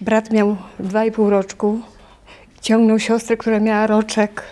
Brat 0.00 0.30
miał 0.30 0.56
dwa 0.78 1.04
i 1.04 1.12
pół 1.12 1.30
roczku. 1.30 1.80
Ciągnął 2.60 2.98
siostrę, 2.98 3.36
która 3.36 3.60
miała 3.60 3.86
roczek 3.86 4.42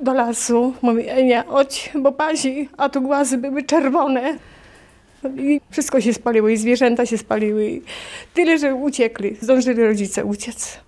do 0.00 0.12
lasu. 0.12 0.74
Mówi, 0.82 1.08
Enia, 1.08 1.44
chodź, 1.48 1.90
bo 1.94 2.12
pazi, 2.12 2.68
a 2.76 2.88
tu 2.88 3.02
głazy 3.02 3.38
były 3.38 3.62
czerwone. 3.62 4.38
I 5.36 5.60
wszystko 5.70 6.00
się 6.00 6.14
spaliło, 6.14 6.48
i 6.48 6.56
zwierzęta 6.56 7.06
się 7.06 7.18
spaliły. 7.18 7.70
I 7.70 7.82
tyle, 8.34 8.58
że 8.58 8.74
uciekli. 8.74 9.36
Zdążyli 9.40 9.82
rodzice 9.82 10.24
uciec. 10.24 10.80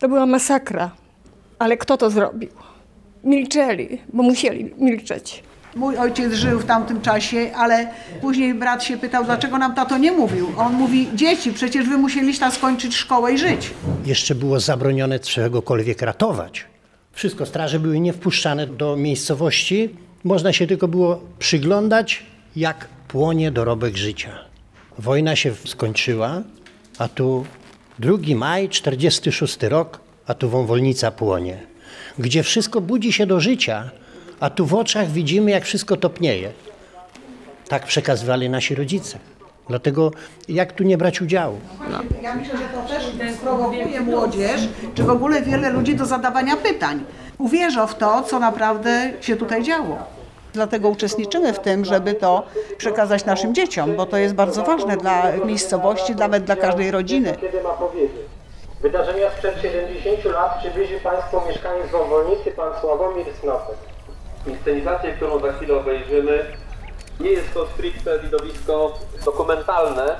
To 0.00 0.08
była 0.08 0.26
masakra. 0.26 0.90
Ale 1.58 1.76
kto 1.76 1.96
to 1.96 2.10
zrobił? 2.10 2.50
Milczeli, 3.24 3.98
bo 4.12 4.22
musieli 4.22 4.74
milczeć. 4.78 5.42
Mój 5.76 5.96
ojciec 5.96 6.32
żył 6.32 6.58
w 6.58 6.64
tamtym 6.64 7.00
czasie, 7.00 7.50
ale 7.56 7.90
później 8.20 8.54
brat 8.54 8.84
się 8.84 8.96
pytał, 8.96 9.24
dlaczego 9.24 9.58
nam 9.58 9.74
tato 9.74 9.98
nie 9.98 10.12
mówił. 10.12 10.52
On 10.56 10.72
mówi, 10.72 11.08
dzieci, 11.14 11.52
przecież 11.52 11.88
wy 11.88 11.98
musieliście 11.98 12.50
skończyć 12.50 12.96
szkołę 12.96 13.32
i 13.32 13.38
żyć. 13.38 13.70
Jeszcze 14.06 14.34
było 14.34 14.60
zabronione 14.60 15.18
czegokolwiek 15.20 16.02
ratować. 16.02 16.64
Wszystko, 17.12 17.46
straże 17.46 17.80
były 17.80 18.00
niewpuszczane 18.00 18.66
do 18.66 18.96
miejscowości. 18.96 19.90
Można 20.24 20.52
się 20.52 20.66
tylko 20.66 20.88
było 20.88 21.20
przyglądać, 21.38 22.26
jak 22.56 22.88
płonie 23.08 23.50
dorobek 23.50 23.96
życia. 23.96 24.38
Wojna 24.98 25.36
się 25.36 25.54
skończyła, 25.64 26.42
a 26.98 27.08
tu 27.08 27.44
2 27.98 28.16
maj, 28.36 28.68
46 28.68 29.62
rok, 29.62 30.00
a 30.26 30.34
tu 30.34 30.48
wąwolnica 30.48 31.10
płonie. 31.10 31.58
Gdzie 32.18 32.42
wszystko 32.42 32.80
budzi 32.80 33.12
się 33.12 33.26
do 33.26 33.40
życia, 33.40 33.90
a 34.40 34.50
tu 34.50 34.66
w 34.66 34.74
oczach 34.74 35.08
widzimy, 35.08 35.50
jak 35.50 35.64
wszystko 35.64 35.96
topnieje. 35.96 36.50
Tak 37.68 37.86
przekazywali 37.86 38.50
nasi 38.50 38.74
rodzice. 38.74 39.18
Dlatego 39.68 40.10
jak 40.48 40.72
tu 40.72 40.84
nie 40.84 40.98
brać 40.98 41.20
udziału? 41.22 41.60
Ja 42.22 42.34
myślę, 42.34 42.54
że 42.58 42.64
to 42.64 42.88
też 43.18 43.36
prowokuje 43.36 44.00
młodzież, 44.00 44.60
czy 44.94 45.02
w 45.02 45.10
ogóle 45.10 45.42
wiele 45.42 45.70
ludzi 45.70 45.94
do 45.94 46.06
zadawania 46.06 46.56
pytań. 46.56 47.04
Uwierzą 47.38 47.86
w 47.86 47.94
to, 47.94 48.22
co 48.22 48.38
naprawdę 48.38 49.12
się 49.20 49.36
tutaj 49.36 49.62
działo. 49.62 49.98
Dlatego 50.52 50.88
uczestniczymy 50.88 51.52
w 51.52 51.58
tym, 51.58 51.84
żeby 51.84 52.14
to 52.14 52.46
przekazać 52.78 53.24
naszym 53.24 53.54
dzieciom, 53.54 53.96
bo 53.96 54.06
to 54.06 54.16
jest 54.16 54.34
bardzo 54.34 54.62
ważne 54.62 54.96
dla 54.96 55.32
miejscowości, 55.44 56.14
nawet 56.14 56.44
dla 56.44 56.56
każdej 56.56 56.90
rodziny. 56.90 57.36
Kiedy 57.40 57.62
ma 57.62 57.70
powiedzieć? 57.70 58.28
Wydarzenia 58.82 59.30
sprzed 59.30 59.62
70 59.62 60.24
lat 60.24 60.58
przybliży 60.58 61.00
Państwu 61.00 61.40
mieszkaniec 61.48 61.90
Wąwolnicy, 61.90 62.50
pan 62.50 62.72
Sławomir 62.80 63.26
Snopek. 63.40 63.76
Inscenizację, 64.46 65.12
którą 65.12 65.38
za 65.38 65.52
chwilę 65.52 65.74
obejrzymy, 65.74 66.44
nie 67.20 67.30
jest 67.30 67.54
to 67.54 67.66
stricte 67.66 68.18
widowisko 68.18 68.98
dokumentalne, 69.24 70.16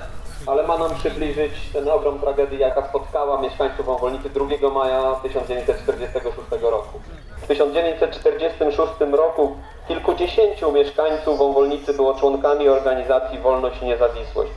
ale 0.47 0.67
ma 0.67 0.79
nam 0.79 0.95
przybliżyć 0.95 1.53
ten 1.73 1.89
ogrom 1.89 2.19
tragedii, 2.19 2.59
jaka 2.59 2.89
spotkała 2.89 3.41
mieszkańców 3.41 3.87
Wąwolnicy 3.87 4.31
2 4.31 4.71
maja 4.71 5.15
1946 5.23 6.63
roku. 6.63 7.01
W 7.43 7.47
1946 7.47 8.93
roku 9.13 9.57
kilkudziesięciu 9.89 10.73
mieszkańców 10.73 11.39
Wąwolnicy 11.39 11.95
było 11.95 12.15
członkami 12.15 12.69
organizacji 12.69 13.39
Wolność 13.39 13.83
i 13.83 13.85
Niezawisłość. 13.85 14.53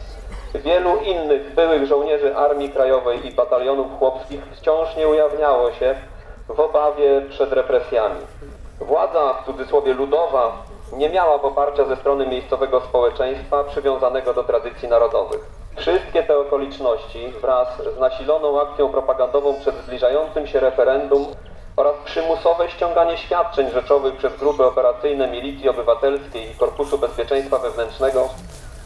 Wielu 0.56 0.98
innych 0.98 1.56
byłych 1.56 1.86
żołnierzy 1.86 2.36
Armii 2.36 2.70
Krajowej 2.70 3.28
i 3.28 3.32
batalionów 3.32 3.88
chłopskich 4.00 4.42
wciąż 4.46 4.96
nie 4.98 5.08
ujawniało 5.08 5.72
się 5.72 5.96
w 6.48 6.60
obawie 6.60 7.22
przed 7.30 7.54
represjami. 7.54 8.20
Władza, 8.82 9.34
w 9.34 9.46
cudzysłowie 9.46 9.94
ludowa, 9.94 10.52
nie 10.94 11.10
miała 11.10 11.40
poparcia 11.40 11.86
ze 11.86 11.96
strony 11.96 12.28
miejscowego 12.28 12.82
społeczeństwa 12.82 13.64
przywiązanego 13.64 14.34
do 14.34 14.44
tradycji 14.44 14.88
narodowych. 14.88 15.40
Wszystkie 15.78 16.24
te 16.24 16.38
okoliczności 16.38 17.34
wraz 17.42 17.68
z 17.96 18.00
nasiloną 18.00 18.62
akcją 18.62 18.90
propagandową 18.90 19.60
przed 19.60 19.76
zbliżającym 19.76 20.48
się 20.48 20.60
referendum 20.60 21.26
oraz 21.76 21.96
przymusowe 22.06 22.70
ściąganie 22.70 23.18
świadczeń 23.18 23.72
rzeczowych 23.72 24.18
przez 24.18 24.38
grupy 24.38 24.66
operacyjne 24.66 25.28
Milicji 25.28 25.70
Obywatelskiej 25.70 26.52
i 26.52 26.56
Korpusu 26.56 26.98
Bezpieczeństwa 26.98 27.58
Wewnętrznego 27.58 28.30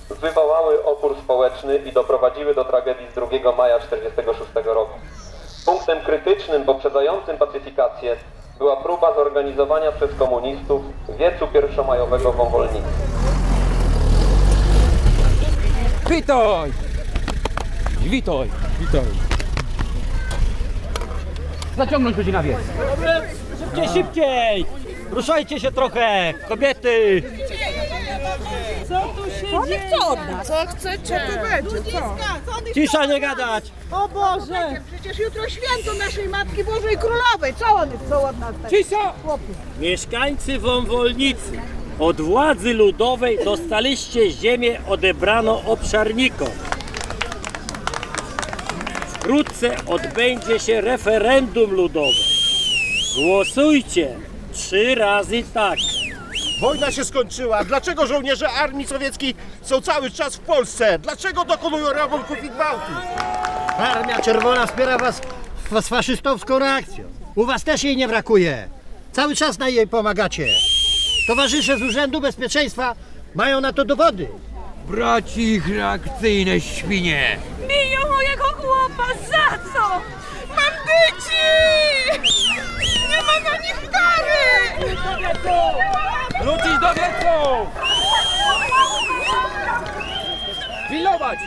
wywołały 0.09 0.85
opór 0.85 1.16
społeczny 1.23 1.78
i 1.78 1.91
doprowadziły 1.91 2.55
do 2.55 2.66
tragedii 2.66 3.07
z 3.11 3.13
2 3.13 3.28
maja 3.57 3.79
1946 3.79 4.66
roku. 4.66 4.94
Punktem 5.66 6.00
krytycznym 6.00 6.66
poprzedzającym 6.66 7.38
pacyfikację 7.38 8.17
była 8.57 8.75
próba 8.75 9.16
zorganizowania 9.16 9.91
przez 9.91 10.16
komunistów 10.16 10.81
wiecu 11.19 11.47
pierwszomajowego 11.47 12.31
w 12.31 12.35
Wąwolnicy. 12.35 12.88
Witaj! 16.09 16.71
Witaj! 18.01 18.49
Witaj! 18.79 19.05
Zaciągnąć 21.77 22.17
ludzi 22.17 22.31
na 22.31 22.43
wieś. 22.43 22.55
Szybciej, 23.59 23.88
szybciej! 24.03 24.66
Ruszajcie 25.11 25.59
się 25.59 25.72
trochę, 25.72 26.33
kobiety! 26.49 27.23
On 29.57 29.63
chce 29.63 30.07
od 30.07 30.19
nas. 30.31 30.47
Co 30.47 30.53
chcecie? 30.67 31.21
Co 31.27 31.33
tu 31.33 31.49
będzie? 31.49 31.91
Co? 31.91 32.16
Cisza, 32.73 33.05
nie 33.05 33.19
gadać! 33.21 33.71
O 33.91 34.07
Boże! 34.07 34.81
Przecież 34.91 35.19
jutro 35.19 35.49
święto 35.49 35.93
naszej 36.05 36.29
Matki 36.29 36.63
Bożej 36.63 36.97
Królowej. 36.97 37.53
Co 37.59 37.66
one 37.75 37.91
chcą 38.05 38.27
od 38.29 38.39
nas? 38.39 38.55
Cisza! 38.69 39.13
Mieszkańcy 39.79 40.59
Wąwolnicy, 40.59 41.59
od 41.99 42.21
władzy 42.21 42.73
ludowej 42.73 43.39
dostaliście 43.45 44.31
ziemię 44.31 44.79
odebrano 44.88 45.61
obszarnikom. 45.66 46.49
Wkrótce 49.07 49.75
odbędzie 49.87 50.59
się 50.59 50.81
referendum 50.81 51.72
ludowe. 51.72 52.11
Głosujcie 53.16 54.16
trzy 54.53 54.95
razy 54.95 55.43
tak. 55.53 55.79
Wojna 56.61 56.91
się 56.91 57.05
skończyła. 57.05 57.63
Dlaczego 57.63 58.07
żołnierze 58.07 58.49
armii 58.49 58.88
sowieckiej 58.88 59.35
są 59.61 59.81
cały 59.81 60.11
czas 60.11 60.35
w 60.35 60.39
Polsce? 60.39 60.99
Dlaczego 60.99 61.45
dokonują 61.45 61.93
rabunków 61.93 62.43
i 62.43 62.49
gwałtów? 62.49 62.95
Armia 63.77 64.21
Czerwona 64.21 64.67
wspiera 64.67 64.97
was 64.97 65.21
z 65.81 65.88
faszystowską 65.88 66.59
reakcją. 66.59 67.03
U 67.35 67.45
was 67.45 67.63
też 67.63 67.83
jej 67.83 67.97
nie 67.97 68.07
brakuje. 68.07 68.67
Cały 69.11 69.35
czas 69.35 69.59
na 69.59 69.69
jej 69.69 69.88
pomagacie. 69.88 70.47
Towarzysze 71.27 71.77
z 71.77 71.81
Urzędu 71.81 72.21
Bezpieczeństwa 72.21 72.95
mają 73.35 73.61
na 73.61 73.73
to 73.73 73.85
dowody. 73.85 74.27
Braci 74.87 75.41
ich 75.41 75.67
reakcyjne 75.67 76.61
świnie! 76.61 77.37
Biją 77.67 78.11
mojego 78.13 78.43
chłopa. 78.43 79.07
Za 79.29 79.57
co? 79.73 80.01
Bandyci! 80.47 81.45
Nie 83.09 83.17
ma 83.17 83.49
na 83.51 83.57
nich! 83.57 83.94
Wrócić 86.42 86.80
do 86.81 86.94
wiecu! 86.94 87.70
Pilnować! 90.90 91.40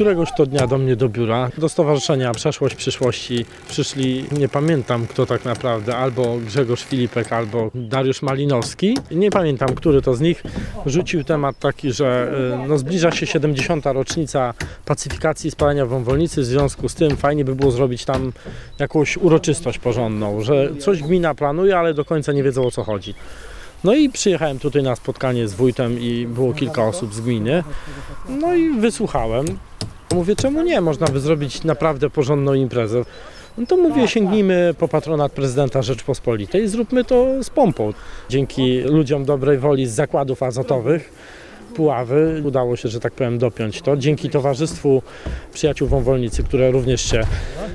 Któregoś 0.00 0.32
to 0.36 0.46
dnia 0.46 0.66
do 0.66 0.78
mnie 0.78 0.96
do 0.96 1.08
biura, 1.08 1.50
do 1.58 1.68
Stowarzyszenia 1.68 2.32
Przeszłość 2.32 2.74
Przyszłości 2.74 3.44
przyszli, 3.68 4.24
nie 4.38 4.48
pamiętam 4.48 5.06
kto 5.06 5.26
tak 5.26 5.44
naprawdę, 5.44 5.96
albo 5.96 6.36
Grzegorz 6.46 6.84
Filipek, 6.84 7.32
albo 7.32 7.70
Dariusz 7.74 8.22
Malinowski. 8.22 8.98
Nie 9.10 9.30
pamiętam, 9.30 9.74
który 9.74 10.02
to 10.02 10.14
z 10.14 10.20
nich 10.20 10.42
rzucił 10.86 11.24
temat 11.24 11.58
taki, 11.58 11.92
że 11.92 12.32
y, 12.64 12.68
no, 12.68 12.78
zbliża 12.78 13.10
się 13.10 13.26
70. 13.26 13.86
rocznica 13.86 14.54
pacyfikacji 14.84 15.48
i 15.48 15.50
spalania 15.50 15.86
wąwolnicy, 15.86 16.40
w 16.40 16.44
związku 16.44 16.88
z 16.88 16.94
tym 16.94 17.16
fajnie 17.16 17.44
by 17.44 17.54
było 17.54 17.70
zrobić 17.70 18.04
tam 18.04 18.32
jakąś 18.78 19.16
uroczystość 19.16 19.78
porządną, 19.78 20.40
że 20.40 20.76
coś 20.78 21.02
gmina 21.02 21.34
planuje, 21.34 21.78
ale 21.78 21.94
do 21.94 22.04
końca 22.04 22.32
nie 22.32 22.42
wiedzą 22.42 22.66
o 22.66 22.70
co 22.70 22.84
chodzi. 22.84 23.14
No 23.84 23.94
i 23.94 24.10
przyjechałem 24.10 24.58
tutaj 24.58 24.82
na 24.82 24.96
spotkanie 24.96 25.48
z 25.48 25.54
wójtem 25.54 26.00
i 26.00 26.26
było 26.26 26.54
kilka 26.54 26.84
osób 26.84 27.14
z 27.14 27.20
gminy. 27.20 27.64
No 28.28 28.54
i 28.54 28.80
wysłuchałem. 28.80 29.46
Mówię, 30.14 30.36
czemu 30.36 30.62
nie? 30.62 30.80
Można 30.80 31.06
by 31.06 31.20
zrobić 31.20 31.64
naprawdę 31.64 32.10
porządną 32.10 32.54
imprezę. 32.54 33.04
No 33.58 33.66
to 33.66 33.76
mówię, 33.76 34.08
sięgnijmy 34.08 34.74
po 34.78 34.88
patronat 34.88 35.32
prezydenta 35.32 35.82
Rzeczpospolitej, 35.82 36.68
zróbmy 36.68 37.04
to 37.04 37.44
z 37.44 37.50
pompą. 37.50 37.92
Dzięki 38.28 38.80
ludziom 38.80 39.24
dobrej 39.24 39.58
woli 39.58 39.86
z 39.86 39.94
zakładów 39.94 40.42
azotowych 40.42 41.12
Puławy 41.74 42.42
udało 42.46 42.76
się, 42.76 42.88
że 42.88 43.00
tak 43.00 43.12
powiem, 43.12 43.38
dopiąć 43.38 43.82
to. 43.82 43.96
Dzięki 43.96 44.30
Towarzystwu 44.30 45.02
Przyjaciół 45.52 45.88
Wąwolnicy, 45.88 46.42
które 46.42 46.70
również 46.70 47.10
się 47.10 47.20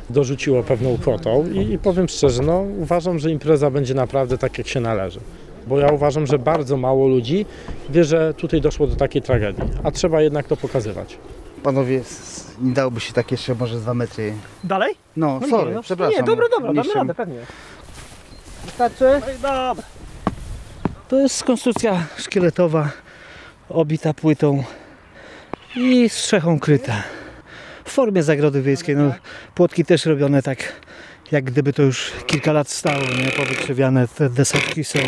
dorzuciło 0.09 0.63
pewną 0.63 0.97
kwotą 0.97 1.45
i, 1.53 1.73
i 1.73 1.77
powiem 1.77 2.07
szczerze, 2.07 2.43
no 2.43 2.65
uważam, 2.79 3.19
że 3.19 3.31
impreza 3.31 3.71
będzie 3.71 3.93
naprawdę 3.93 4.37
tak, 4.37 4.57
jak 4.57 4.67
się 4.67 4.79
należy. 4.79 5.19
Bo 5.67 5.79
ja 5.79 5.91
uważam, 5.91 6.27
że 6.27 6.39
bardzo 6.39 6.77
mało 6.77 7.07
ludzi 7.07 7.45
wie, 7.89 8.03
że 8.03 8.33
tutaj 8.33 8.61
doszło 8.61 8.87
do 8.87 8.95
takiej 8.95 9.21
tragedii, 9.21 9.63
a 9.83 9.91
trzeba 9.91 10.21
jednak 10.21 10.47
to 10.47 10.57
pokazywać. 10.57 11.17
Panowie, 11.65 11.99
s- 11.99 12.45
nie 12.61 12.73
dałoby 12.73 12.99
się 12.99 13.13
tak 13.13 13.31
jeszcze 13.31 13.55
może 13.55 13.79
z 13.79 13.81
dwa 13.81 13.93
metry. 13.93 14.33
Dalej? 14.63 14.95
No, 15.17 15.39
sorry, 15.49 15.75
przepraszam. 15.81 16.15
Nie, 16.17 16.23
dobra, 16.23 16.45
dobra, 16.51 16.67
damy 16.67 16.77
Niższym. 16.81 16.97
radę, 17.01 17.15
pewnie. 17.15 17.39
Wystarczy? 18.65 19.21
No 19.27 19.31
i 19.31 19.35
dobra. 19.35 19.75
To 21.07 21.19
jest 21.19 21.43
konstrukcja 21.43 22.03
szkieletowa, 22.17 22.89
obita 23.69 24.13
płytą 24.13 24.63
i 25.75 26.09
strzechą 26.09 26.59
kryta. 26.59 27.03
W 27.85 27.91
formie 27.91 28.23
zagrody 28.23 28.61
wiejskiej. 28.61 28.95
No, 28.95 29.13
płotki 29.55 29.85
też 29.85 30.05
robione 30.05 30.41
tak, 30.41 30.57
jak 31.31 31.43
gdyby 31.43 31.73
to 31.73 31.81
już 31.81 32.11
kilka 32.27 32.51
lat 32.53 32.69
stało, 32.69 33.01
nie? 33.03 33.31
Powykrzywiane 33.31 34.07
te 34.07 34.29
desotki 34.29 34.83
są. 34.83 34.99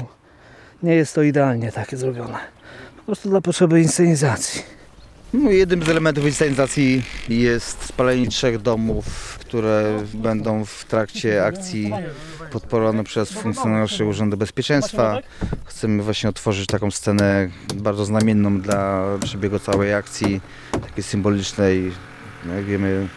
Nie 0.84 0.96
jest 0.96 1.16
to 1.16 1.22
idealnie 1.22 1.72
takie 1.72 1.98
zrobione. 1.98 2.38
Po 2.98 3.04
prostu 3.04 3.30
dla 3.30 3.42
potrzeby 3.42 3.82
inscenizacji. 3.82 4.77
No, 5.34 5.52
jednym 5.52 5.84
z 5.84 5.90
elementów 5.90 6.26
inscenizacji 6.26 7.04
jest 7.30 7.84
spalenie 7.86 8.28
trzech 8.28 8.62
domów, 8.62 9.38
które 9.40 10.04
będą 10.14 10.66
w 10.66 10.86
trakcie 10.86 11.46
akcji 11.46 11.92
podporowane 12.52 13.04
przez 13.04 13.32
funkcjonariuszy 13.32 14.06
Urzędu 14.06 14.38
Bezpieczeństwa. 14.38 15.20
Chcemy 15.66 16.04
właśnie 16.04 16.30
otworzyć 16.30 16.68
taką 16.68 16.92
scenę 16.92 17.50
bardzo 17.76 18.06
znamienną 18.06 18.62
dla 18.62 19.06
przebiegu 19.24 19.60
całej 19.60 19.94
akcji, 19.94 20.42
takiej 20.72 21.04
symbolicznej. 21.04 21.92
No, 22.46 22.54
Jak 22.54 22.66
wiemy, 22.66 23.08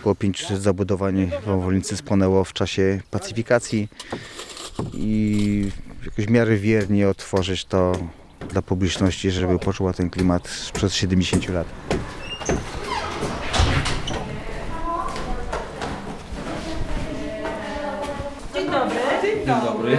około 0.00 0.14
500 0.14 0.62
zabudowań 0.62 1.30
w 1.42 1.44
Wąwolnicy 1.44 1.96
spłonęło 1.96 2.44
w 2.44 2.52
czasie 2.52 3.00
pacyfikacji 3.10 3.88
i 4.94 5.70
jakoś 6.04 6.26
w 6.26 6.30
miarę 6.30 6.56
wiernie 6.56 7.08
otworzyć 7.08 7.64
to 7.64 7.92
dla 8.48 8.62
publiczności, 8.62 9.30
żeby 9.30 9.58
poczuła 9.58 9.92
ten 9.92 10.10
klimat 10.10 10.48
sprzed 10.48 10.92
70 10.92 11.48
lat. 11.48 11.66
Dzień 19.22 19.46
dobry. 19.46 19.98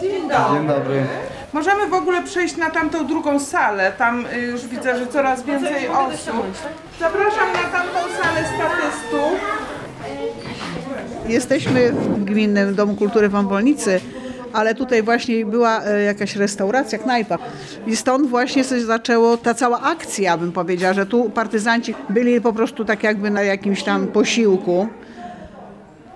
Dzień 0.00 0.28
dobry. 0.68 1.06
Możemy 1.52 1.86
w 1.86 1.94
ogóle 1.94 2.22
przejść 2.24 2.56
na 2.56 2.70
tamtą 2.70 3.06
drugą 3.06 3.40
salę. 3.40 3.92
Tam 3.98 4.26
y, 4.26 4.40
już 4.40 4.66
widzę, 4.66 4.98
że 4.98 5.06
coraz 5.06 5.42
więcej 5.42 5.88
osób. 5.88 6.36
Zapraszam 7.00 7.52
na 7.52 7.78
tamtą 7.78 7.98
salę 8.22 8.44
statystów. 8.54 9.32
Jesteśmy 11.28 11.92
w 11.92 12.24
Gminnym 12.24 12.74
Domu 12.74 12.94
Kultury 12.94 13.28
w 13.28 13.32
Wąwolnicy, 13.32 14.00
ale 14.52 14.74
tutaj 14.74 15.02
właśnie 15.02 15.46
była 15.46 15.84
e, 15.84 16.02
jakaś 16.02 16.36
restauracja, 16.36 16.98
knajpa. 16.98 17.38
I 17.86 17.96
stąd 17.96 18.28
właśnie 18.28 18.64
się 18.64 18.80
zaczęło 18.80 19.36
ta 19.36 19.54
cała 19.54 19.80
akcja, 19.80 20.36
bym 20.36 20.52
powiedziała, 20.52 20.94
że 20.94 21.06
tu 21.06 21.30
partyzanci 21.30 21.94
byli 22.08 22.40
po 22.40 22.52
prostu 22.52 22.84
tak 22.84 23.02
jakby 23.02 23.30
na 23.30 23.42
jakimś 23.42 23.82
tam 23.82 24.06
posiłku. 24.06 24.88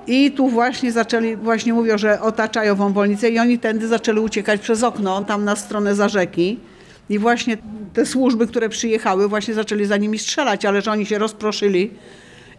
I 0.06 0.30
tu 0.30 0.48
właśnie 0.48 0.92
zaczęli, 0.92 1.36
właśnie 1.36 1.72
mówią, 1.72 1.98
że 1.98 2.20
otaczają 2.20 2.74
wąwolnicę 2.74 3.30
i 3.30 3.38
oni 3.38 3.58
tędy 3.58 3.88
zaczęli 3.88 4.20
uciekać 4.20 4.60
przez 4.60 4.82
okno, 4.82 5.24
tam 5.24 5.44
na 5.44 5.56
stronę 5.56 5.94
za 5.94 6.08
rzeki. 6.08 6.58
I 7.10 7.18
właśnie 7.18 7.56
te 7.92 8.06
służby, 8.06 8.46
które 8.46 8.68
przyjechały, 8.68 9.28
właśnie 9.28 9.54
zaczęli 9.54 9.84
za 9.84 9.96
nimi 9.96 10.18
strzelać, 10.18 10.64
ale 10.64 10.82
że 10.82 10.90
oni 10.90 11.06
się 11.06 11.18
rozproszyli. 11.18 11.90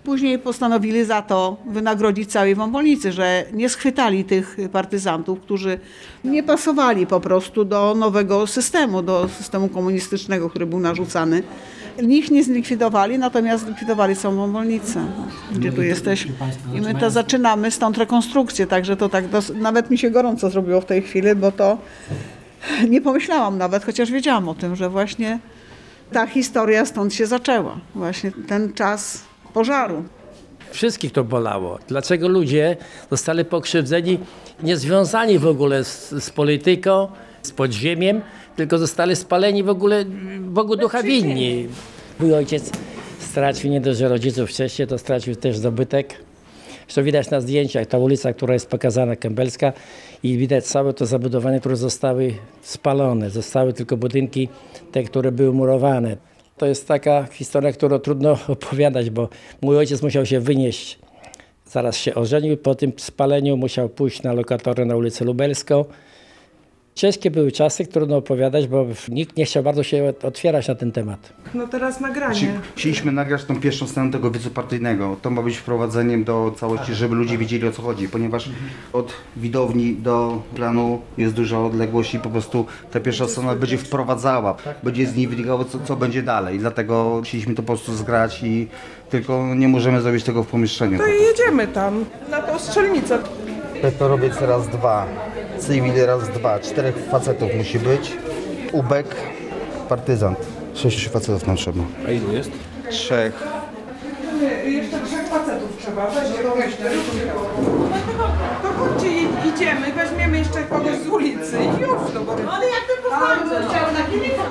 Później 0.03 0.39
postanowili 0.39 1.05
za 1.05 1.21
to 1.21 1.57
wynagrodzić 1.65 2.31
całej 2.31 2.55
wąwolnicy, 2.55 3.11
że 3.11 3.45
nie 3.53 3.69
schwytali 3.69 4.23
tych 4.23 4.57
partyzantów, 4.71 5.39
którzy 5.39 5.79
nie 6.23 6.43
pasowali 6.43 7.07
po 7.07 7.19
prostu 7.19 7.65
do 7.65 7.95
nowego 7.95 8.47
systemu, 8.47 9.01
do 9.01 9.29
systemu 9.29 9.69
komunistycznego, 9.69 10.49
który 10.49 10.65
był 10.65 10.79
narzucany. 10.79 11.43
Nich 12.03 12.31
nie 12.31 12.43
zlikwidowali, 12.43 13.19
natomiast 13.19 13.65
zlikwidowali 13.65 14.15
całą 14.15 14.35
wąwolnicę, 14.35 15.05
gdzie 15.51 15.71
tu 15.71 15.81
jesteśmy. 15.81 16.33
I 16.73 16.81
my 16.81 16.95
to 16.95 17.09
zaczynamy 17.09 17.71
stąd 17.71 17.97
rekonstrukcję, 17.97 18.67
także 18.67 18.97
to 18.97 19.09
tak, 19.09 19.25
nawet 19.55 19.89
mi 19.91 19.97
się 19.97 20.09
gorąco 20.09 20.49
zrobiło 20.49 20.81
w 20.81 20.85
tej 20.85 21.01
chwili, 21.01 21.35
bo 21.35 21.51
to 21.51 21.77
nie 22.89 23.01
pomyślałam 23.01 23.57
nawet, 23.57 23.85
chociaż 23.85 24.11
wiedziałam 24.11 24.49
o 24.49 24.55
tym, 24.55 24.75
że 24.75 24.89
właśnie 24.89 25.39
ta 26.11 26.27
historia 26.27 26.85
stąd 26.85 27.13
się 27.13 27.25
zaczęła. 27.25 27.77
Właśnie 27.95 28.31
ten 28.47 28.73
czas 28.73 29.23
pożaru. 29.53 30.03
Wszystkich 30.71 31.11
to 31.11 31.23
bolało. 31.23 31.79
Dlaczego 31.87 32.27
ludzie 32.27 32.77
zostali 33.11 33.45
pokrzywdzeni, 33.45 34.19
nie 34.63 34.77
związani 34.77 35.39
w 35.39 35.47
ogóle 35.47 35.83
z, 35.83 36.09
z 36.09 36.29
polityką, 36.29 37.07
z 37.41 37.51
podziemiem, 37.51 38.21
tylko 38.55 38.77
zostali 38.77 39.15
spaleni 39.15 39.63
w 39.63 39.69
ogóle 39.69 40.05
Bogu 40.39 40.75
ducha 40.75 41.03
winni. 41.03 41.67
Mój 42.19 42.33
ojciec 42.33 42.71
stracił 43.19 43.71
nie 43.71 43.81
dość, 43.81 43.99
że 43.99 44.07
rodziców 44.09 44.49
wcześniej, 44.49 44.87
to 44.87 44.97
stracił 44.97 45.35
też 45.35 45.59
dobytek. 45.59 46.23
Zresztą 46.83 47.03
widać 47.03 47.29
na 47.29 47.41
zdjęciach, 47.41 47.87
ta 47.87 47.97
ulica, 47.97 48.33
która 48.33 48.53
jest 48.53 48.69
pokazana, 48.69 49.15
Kębelska 49.15 49.73
i 50.23 50.37
widać 50.37 50.65
całe 50.65 50.93
to 50.93 51.05
zabudowania, 51.05 51.59
które 51.59 51.75
zostały 51.75 52.33
spalone. 52.61 53.29
Zostały 53.29 53.73
tylko 53.73 53.97
budynki, 53.97 54.49
te, 54.91 55.03
które 55.03 55.31
były 55.31 55.53
murowane. 55.53 56.17
To 56.63 56.67
jest 56.67 56.87
taka 56.87 57.23
historia, 57.31 57.71
którą 57.71 57.99
trudno 57.99 58.37
opowiadać, 58.47 59.09
bo 59.09 59.29
mój 59.61 59.77
ojciec 59.77 60.01
musiał 60.01 60.25
się 60.25 60.39
wynieść. 60.39 60.99
Zaraz 61.65 61.97
się 61.97 62.15
ożenił, 62.15 62.57
po 62.57 62.75
tym 62.75 62.93
spaleniu 62.97 63.57
musiał 63.57 63.89
pójść 63.89 64.23
na 64.23 64.33
lokatorę 64.33 64.85
na 64.85 64.95
ulicę 64.95 65.25
Lubelską. 65.25 65.85
Ciężkie 67.03 67.31
były 67.31 67.51
czasy, 67.51 67.85
trudno 67.85 68.17
opowiadać, 68.17 68.67
bo 68.67 68.85
nikt 69.09 69.37
nie 69.37 69.45
chciał 69.45 69.63
bardzo 69.63 69.83
się 69.83 70.13
otwierać 70.23 70.67
na 70.67 70.75
ten 70.75 70.91
temat. 70.91 71.33
No 71.53 71.67
teraz 71.67 71.99
nagranie. 71.99 72.59
Chcieliśmy 72.75 73.11
nagrać 73.11 73.43
tą 73.43 73.59
pierwszą 73.59 73.87
scenę 73.87 74.11
tego 74.11 74.31
wiecu 74.31 74.49
partyjnego. 74.49 75.17
To 75.21 75.29
ma 75.29 75.41
być 75.41 75.57
wprowadzeniem 75.57 76.23
do 76.23 76.53
całości, 76.57 76.93
żeby 76.93 77.15
ludzie 77.15 77.37
wiedzieli 77.37 77.67
o 77.67 77.71
co 77.71 77.81
chodzi, 77.81 78.09
ponieważ 78.09 78.49
od 78.93 79.13
widowni 79.37 79.95
do 79.95 80.41
planu 80.55 81.01
jest 81.17 81.33
duża 81.33 81.59
odległość 81.59 82.13
i 82.13 82.19
po 82.19 82.29
prostu 82.29 82.65
ta 82.91 82.99
pierwsza 82.99 83.27
scena 83.27 83.55
będzie 83.55 83.77
wprowadzała, 83.77 84.55
będzie 84.83 85.07
z 85.07 85.15
niej 85.15 85.27
wynikało 85.27 85.65
co, 85.65 85.79
co 85.79 85.95
będzie 85.95 86.23
dalej. 86.23 86.59
Dlatego 86.59 87.21
chcieliśmy 87.23 87.55
to 87.55 87.61
po 87.61 87.67
prostu 87.67 87.93
zgrać 87.93 88.43
i 88.43 88.67
tylko 89.09 89.55
nie 89.55 89.67
możemy 89.67 90.01
zrobić 90.01 90.23
tego 90.23 90.43
w 90.43 90.47
pomieszczeniu. 90.47 90.97
To 90.97 91.07
i 91.07 91.21
jedziemy 91.21 91.67
tam, 91.67 92.05
na 92.29 92.41
tą 92.41 92.59
strzelnicę. 92.59 93.19
Petorowiec 93.81 94.41
raz 94.41 94.67
dwa, 94.67 95.07
cywil 95.67 96.05
raz 96.05 96.29
dwa, 96.29 96.59
czterech 96.59 96.95
facetów 97.11 97.49
musi 97.57 97.79
być, 97.79 98.17
ubek, 98.71 99.07
partyzant. 99.89 100.37
Sześciu 100.73 101.09
facetów 101.09 101.47
nam 101.47 101.55
trzeba. 101.55 101.83
A 102.07 102.11
ilu 102.11 102.31
jest? 102.33 102.51
Trzech. 102.89 103.43
Jeszcze 104.65 104.99
trzech 104.99 105.27
facetów 105.27 105.77
trzeba. 105.81 106.07
Weźcie, 106.09 106.43
to 106.43 106.55
weźcie. 106.55 106.83
To 108.63 108.67
chodźcie, 108.77 109.07
i- 109.21 109.47
idziemy, 109.55 109.93
weźmiemy 109.93 110.37
jeszcze 110.37 110.63
kogoś 110.63 110.97
z 111.05 111.07
ulicy 111.07 111.57
i 111.63 111.81
już. 111.81 112.13
No 112.13 112.21
bo... 112.21 112.31
Ale 112.51 112.65
jak 112.65 112.83
ty 112.87 112.93
pochodzę? 113.09 113.59
na 113.93 114.03
kilka. 114.11 114.43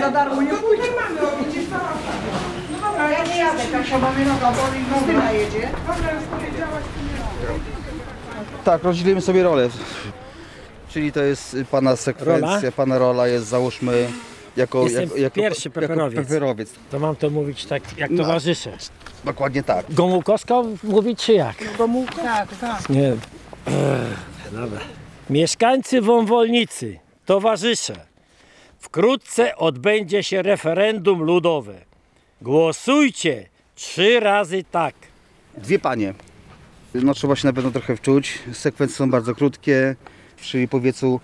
Za 0.00 0.10
darmo 0.10 0.42
nie 0.42 0.50
To 0.50 0.56
tutaj 0.56 0.90
mamy, 1.00 1.20
o 1.32 1.44
widzisz, 1.44 1.64
No 2.72 2.78
dobra, 2.88 3.10
ja 3.10 3.24
nie 3.24 3.38
jadę. 3.38 3.62
Kasia, 3.72 3.98
bo 3.98 4.12
mnie 4.12 4.24
noga 4.24 4.50
boli, 4.52 4.80
Krystyna 4.90 5.32
jedzie. 5.32 5.68
Dobra, 5.88 6.12
już 6.14 6.24
powiedziałaś, 6.24 6.84
to 6.94 7.00
nie 7.06 7.79
Tak, 8.64 8.82
rozdzielimy 8.82 9.20
sobie 9.20 9.42
rolę. 9.42 9.68
Czyli 10.88 11.12
to 11.12 11.22
jest 11.22 11.56
pana 11.70 11.96
sekwencja, 11.96 12.56
Rola? 12.60 12.72
pana 12.76 12.98
rola 12.98 13.26
jest 13.28 13.46
załóżmy 13.46 14.06
jako, 14.56 14.82
Jestem 14.82 15.02
jako, 15.02 15.16
jako 15.16 15.34
pierwszy 15.34 15.68
jako 15.68 15.80
peperowiec. 15.80 16.26
peperowiec. 16.26 16.70
To 16.90 16.98
mam 16.98 17.16
to 17.16 17.30
mówić 17.30 17.66
tak 17.66 17.82
jak 17.98 18.10
No. 18.10 18.22
towarzysze. 18.24 18.72
Dokładnie 19.24 19.62
tak. 19.62 19.86
Gomułkowska 19.94 20.54
mówić 20.82 21.24
czy 21.24 21.32
jak? 21.32 21.56
Tak, 22.22 22.48
tak. 22.60 22.88
Nie. 22.88 23.08
Ech, 23.66 24.52
dobra. 24.52 24.80
Mieszkańcy 25.30 26.00
Wąwolnicy, 26.00 26.98
towarzysze, 27.26 27.94
wkrótce 28.78 29.56
odbędzie 29.56 30.22
się 30.22 30.42
referendum 30.42 31.22
ludowe. 31.22 31.74
Głosujcie 32.42 33.48
trzy 33.74 34.20
razy 34.20 34.64
tak. 34.70 34.94
Dwie 35.58 35.78
panie. 35.78 36.14
No 36.94 37.14
trzeba 37.14 37.36
się 37.36 37.46
na 37.48 37.52
pewno 37.52 37.70
trochę 37.70 37.96
wczuć. 37.96 38.38
Sekwencje 38.52 38.96
są 38.96 39.10
bardzo 39.10 39.34
krótkie, 39.34 39.96
czyli 40.36 40.68
po 40.68 40.80
wiecu 40.80 41.20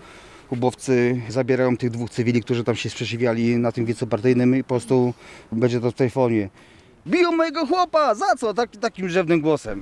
ubowcy 0.50 1.22
zabierają 1.28 1.76
tych 1.76 1.90
dwóch 1.90 2.10
cywili, 2.10 2.42
którzy 2.42 2.64
tam 2.64 2.76
się 2.76 2.90
sprzeciwiali 2.90 3.56
na 3.58 3.72
tym 3.72 3.84
wiecu 3.84 4.06
partyjnym 4.06 4.56
i 4.56 4.64
po 4.64 4.68
prostu 4.68 5.14
będzie 5.52 5.80
to 5.80 5.90
w 5.90 5.94
tej 5.94 6.10
formie. 6.10 6.48
Biją 7.06 7.32
mojego 7.32 7.66
chłopa! 7.66 8.14
Za 8.14 8.26
co? 8.38 8.54
Tak, 8.54 8.70
takim 8.76 9.08
rzewnym 9.08 9.40
głosem. 9.40 9.80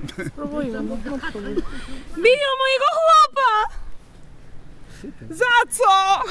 Biją 2.17 2.49
mojego 2.59 2.85
chłopa! 2.91 3.75
Za 5.29 5.45
co? 5.69 6.21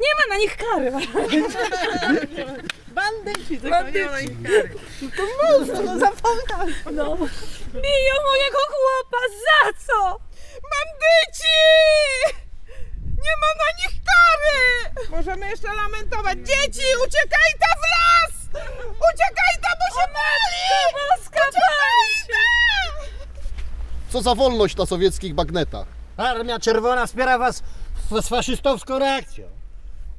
Nie 0.00 0.12
ma 0.18 0.34
na 0.34 0.36
nich 0.36 0.56
kary. 0.56 0.90
Bandyci, 2.88 3.58
Bandyci. 3.58 4.36
No 5.02 5.08
to 5.16 5.22
mocno, 5.42 5.82
no 5.82 5.98
zapomniałam. 5.98 6.68
No. 6.92 7.16
Biją 7.74 8.14
mojego 8.30 8.58
chłopa, 8.68 9.22
za 9.44 9.72
co? 9.86 10.18
Bandyci! 10.72 11.58
Nie 13.02 13.34
ma 13.42 13.50
na 13.62 13.70
nich 13.78 13.94
kary! 14.10 14.60
Możemy 15.10 15.50
jeszcze 15.50 15.74
lamentować. 15.74 16.38
Dzieci, 16.38 16.82
uciekaj 17.06 17.50
ta 17.60 17.68
w 17.80 17.84
las! 17.92 18.62
Uciekaj 18.90 19.54
ta, 19.62 19.68
bo 19.78 20.00
się 20.00 20.06
pali! 20.12 20.60
Boska, 20.94 21.40
Uciekaj 21.48 22.40
Co 24.12 24.22
za 24.22 24.34
wolność 24.34 24.76
na 24.76 24.86
sowieckich 24.86 25.34
bagnetach. 25.34 25.86
Armia 26.16 26.58
Czerwona 26.58 27.06
wspiera 27.06 27.38
was 27.38 27.62
z 28.22 28.28
faszystowską 28.28 28.98
reakcją. 28.98 29.59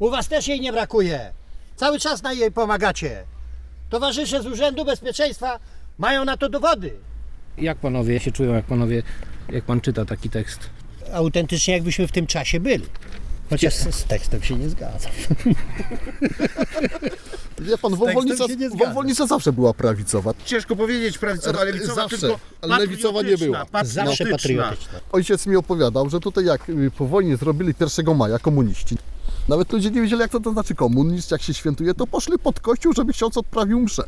U 0.01 0.09
was 0.09 0.27
też 0.27 0.47
jej 0.47 0.61
nie 0.61 0.71
brakuje. 0.71 1.33
Cały 1.75 1.99
czas 1.99 2.23
na 2.23 2.33
jej 2.33 2.51
pomagacie. 2.51 3.23
Towarzysze 3.89 4.43
z 4.43 4.45
Urzędu 4.45 4.85
Bezpieczeństwa 4.85 5.59
mają 5.97 6.25
na 6.25 6.37
to 6.37 6.49
dowody. 6.49 6.93
Jak 7.57 7.77
panowie 7.77 8.19
się 8.19 8.31
czują, 8.31 8.53
jak 8.53 8.65
panowie, 8.65 9.03
jak 9.49 9.63
pan 9.63 9.81
czyta 9.81 10.05
taki 10.05 10.29
tekst? 10.29 10.59
Autentycznie 11.13 11.73
jakbyśmy 11.73 12.07
w 12.07 12.11
tym 12.11 12.27
czasie 12.27 12.59
byli. 12.59 12.85
Chociaż 13.49 13.75
z, 13.75 13.95
z 13.95 14.03
tekstem 14.03 14.43
się 14.43 14.55
nie 14.55 14.69
zgadzam. 14.69 15.11
Wie 17.59 17.77
pan, 17.77 17.95
Wąwolnica, 17.95 18.47
się 18.47 18.55
nie 18.55 18.69
zgadzam. 18.69 18.87
Wąwolnica 18.87 19.27
zawsze 19.27 19.53
była 19.53 19.73
prawicowa. 19.73 20.33
Ciężko 20.45 20.75
powiedzieć 20.75 21.17
prawicowa, 21.17 21.63
lewicowa, 21.63 21.95
zawsze, 21.95 22.17
tylko 22.17 22.39
ale 22.61 22.77
lewicowa 22.77 23.21
nie 23.21 23.37
była. 23.37 23.65
patriotyczna. 23.65 24.73
Ojciec 25.11 25.45
mi 25.45 25.55
opowiadał, 25.55 26.09
że 26.09 26.19
tutaj 26.19 26.45
jak 26.45 26.69
y, 26.69 26.91
po 26.97 27.05
wojnie 27.05 27.37
zrobili 27.37 27.73
1 27.79 28.17
maja 28.17 28.39
komuniści, 28.39 28.97
nawet 29.47 29.73
ludzie 29.73 29.91
nie 29.91 30.01
wiedzieli 30.01 30.21
jak 30.21 30.31
to, 30.31 30.39
to 30.39 30.51
znaczy 30.51 30.75
komunizm, 30.75 31.27
jak 31.31 31.41
się 31.41 31.53
świętuje, 31.53 31.93
to 31.93 32.07
poszli 32.07 32.39
pod 32.39 32.59
kościół, 32.59 32.93
żeby 32.93 33.13
ksiądz 33.13 33.37
odprawił 33.37 33.79
mszę. 33.79 34.03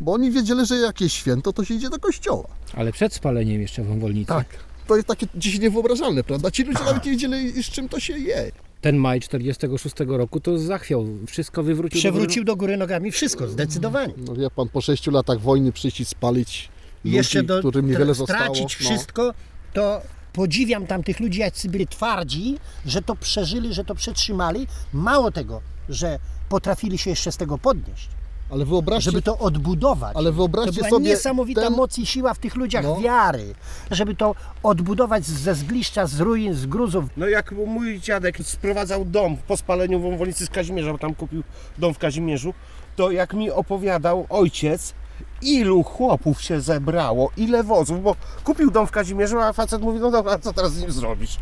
Bo 0.00 0.12
oni 0.12 0.30
wiedzieli, 0.30 0.66
że 0.66 0.76
jak 0.76 1.00
jest 1.00 1.14
święto, 1.14 1.52
to 1.52 1.64
się 1.64 1.74
idzie 1.74 1.90
do 1.90 1.98
kościoła. 1.98 2.48
Ale 2.74 2.92
przed 2.92 3.14
spaleniem 3.14 3.60
jeszcze 3.60 3.82
wąwolnicy. 3.82 4.28
Tak. 4.28 4.46
To 4.86 4.96
jest 4.96 5.08
takie 5.08 5.26
dziś 5.34 5.58
niewyobrażalne, 5.58 6.24
prawda? 6.24 6.50
Ci 6.50 6.64
ludzie 6.64 6.84
nawet 6.84 7.04
nie 7.04 7.10
wiedzieli, 7.10 7.62
z 7.62 7.66
czym 7.66 7.88
to 7.88 8.00
się 8.00 8.18
je. 8.18 8.52
Ten 8.80 8.96
maj 8.96 9.20
46 9.20 9.96
roku 10.06 10.40
to 10.40 10.58
zachwiał, 10.58 11.06
wszystko 11.26 11.62
wywrócił. 11.62 12.00
Przewrócił 12.00 12.44
do 12.44 12.56
góry 12.56 12.76
nogami 12.76 13.10
wszystko, 13.10 13.48
zdecydowanie. 13.48 14.14
No 14.16 14.34
wie 14.34 14.50
pan, 14.50 14.68
po 14.68 14.80
sześciu 14.80 15.10
latach 15.10 15.40
wojny 15.40 15.72
przyjść 15.72 16.00
i 16.00 16.04
spalić 16.04 16.68
ludzi, 17.04 17.16
jeszcze 17.16 17.42
do, 17.42 17.58
którym 17.58 17.86
niewiele 17.86 18.12
tra- 18.12 18.14
zostało. 18.14 18.54
stracić 18.54 18.80
no. 18.80 18.86
wszystko, 18.86 19.34
to 19.72 20.02
podziwiam 20.32 20.86
tamtych 20.86 21.20
ludzi, 21.20 21.40
jacy 21.40 21.68
byli 21.68 21.86
twardzi, 21.86 22.58
że 22.86 23.02
to 23.02 23.16
przeżyli, 23.16 23.74
że 23.74 23.84
to 23.84 23.94
przetrzymali. 23.94 24.66
Mało 24.92 25.30
tego, 25.30 25.60
że 25.88 26.18
potrafili 26.48 26.98
się 26.98 27.10
jeszcze 27.10 27.32
z 27.32 27.36
tego 27.36 27.58
podnieść. 27.58 28.08
Ale 28.50 28.64
wyobraźcie, 28.64 29.10
żeby 29.10 29.22
to 29.22 29.38
odbudować. 29.38 30.16
Ale 30.16 30.32
wyobraźcie 30.32 30.72
to 30.72 30.78
była 30.78 30.90
sobie 30.90 31.04
niesamowita 31.10 31.60
ten- 31.60 31.72
moc 31.72 31.98
i 31.98 32.06
siła 32.06 32.34
w 32.34 32.38
tych 32.38 32.54
ludziach 32.56 32.84
No. 32.84 33.00
wiary, 33.00 33.54
żeby 33.90 34.14
to 34.14 34.34
odbudować 34.62 35.24
ze 35.26 35.54
zgliszcza, 35.54 36.06
z 36.06 36.20
ruin, 36.20 36.54
z 36.54 36.66
gruzów. 36.66 37.04
No 37.16 37.28
jak 37.28 37.52
mój 37.52 38.00
dziadek 38.00 38.38
sprowadzał 38.42 39.04
dom 39.04 39.36
po 39.48 39.56
spaleniu 39.56 40.00
wąwolnicy 40.00 40.46
z 40.46 40.50
Kazimierza, 40.50 40.92
bo 40.92 40.98
tam 40.98 41.14
kupił 41.14 41.42
dom 41.78 41.94
w 41.94 41.98
Kazimierzu, 41.98 42.54
to 42.96 43.10
jak 43.10 43.34
mi 43.34 43.50
opowiadał 43.50 44.26
ojciec, 44.30 44.94
ilu 45.42 45.82
chłopów 45.82 46.42
się 46.42 46.60
zebrało, 46.60 47.30
ile 47.36 47.62
wozów, 47.64 48.02
bo 48.02 48.16
kupił 48.44 48.70
dom 48.70 48.86
w 48.86 48.90
Kazimierzu, 48.90 49.38
a 49.40 49.52
facet 49.52 49.82
mówi, 49.82 50.00
no 50.00 50.10
dobra, 50.10 50.32
a 50.32 50.38
co 50.38 50.52
teraz 50.52 50.72
z 50.72 50.80
nim 50.80 50.92
zrobisz? 50.92 51.36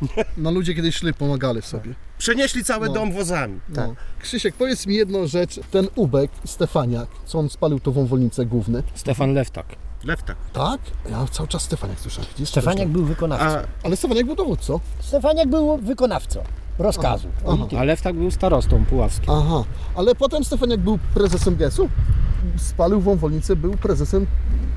No 0.36 0.50
ludzie 0.50 0.74
kiedyś 0.74 0.94
szli, 0.94 1.14
pomagali 1.14 1.62
sobie. 1.62 1.94
Przenieśli 2.18 2.64
cały 2.64 2.86
No. 2.86 2.92
dom 2.94 3.12
wozami. 3.12 3.60
No. 3.68 3.94
Krzysiek, 4.20 4.54
powiedz 4.54 4.86
mi 4.86 4.94
jedną 4.94 5.26
rzecz. 5.26 5.60
Ten 5.70 5.88
Ubek, 5.94 6.30
Stefaniak, 6.44 7.08
co 7.26 7.38
on 7.38 7.48
spalił 7.50 7.80
tą 7.80 7.92
wąwolnicę 7.92 8.46
główny. 8.46 8.82
Stefan 8.94 9.34
Lewtak. 9.34 9.66
Lewtak. 10.04 10.36
Tak? 10.52 10.80
Ja 11.10 11.26
cały 11.30 11.48
czas 11.48 11.62
Stefaniak 11.62 12.00
słyszałem. 12.00 12.30
Widzisz? 12.30 12.48
Stefaniak 12.48 12.88
był 12.88 13.04
wykonawcą. 13.04 13.68
Ale 13.82 13.96
Stefaniak 13.96 14.26
był 14.26 14.34
dowódcą. 14.36 14.80
Stefaniak 15.00 15.48
był 15.48 15.76
wykonawcą 15.76 16.42
rozkazu. 16.78 17.28
Aha. 17.48 17.66
A 17.78 17.84
Lewtak 17.84 18.14
był 18.16 18.30
starostą 18.30 18.84
puławskim. 18.84 19.30
Aha, 19.30 19.64
ale 19.94 20.14
potem 20.14 20.44
Stefaniak 20.44 20.80
był 20.80 20.98
prezesem 21.14 21.56
GES-u, 21.56 21.88
spalił 22.56 23.00
wąwolnicę, 23.00 23.56
był 23.56 23.72
prezesem, 23.76 24.26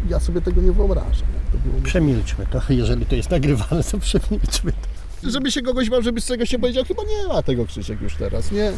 ja 0.10 0.20
sobie 0.20 0.41
tego 0.41 0.62
nie 0.62 0.72
wyobrażam. 0.72 1.12
Jak 1.36 1.51
to 1.51 1.70
było. 1.70 1.82
Przemilczmy 1.84 2.46
to, 2.51 2.62
jeżeli 2.74 3.06
to 3.06 3.15
jest 3.15 3.29
nagrywane, 3.29 3.84
to 3.84 3.98
przemilczmy 3.98 4.72
to. 4.72 5.29
Żeby 5.29 5.51
się 5.51 5.62
kogoś 5.62 5.89
bał, 5.89 6.01
żeby 6.01 6.22
z 6.22 6.25
tego 6.25 6.46
się 6.46 6.60
powiedział, 6.60 6.84
chyba 6.86 7.03
nie 7.03 7.27
ma 7.27 7.44
tego 7.44 7.65
Krzysiek 7.65 8.01
już 8.01 8.15
teraz, 8.15 8.51
nie? 8.51 8.72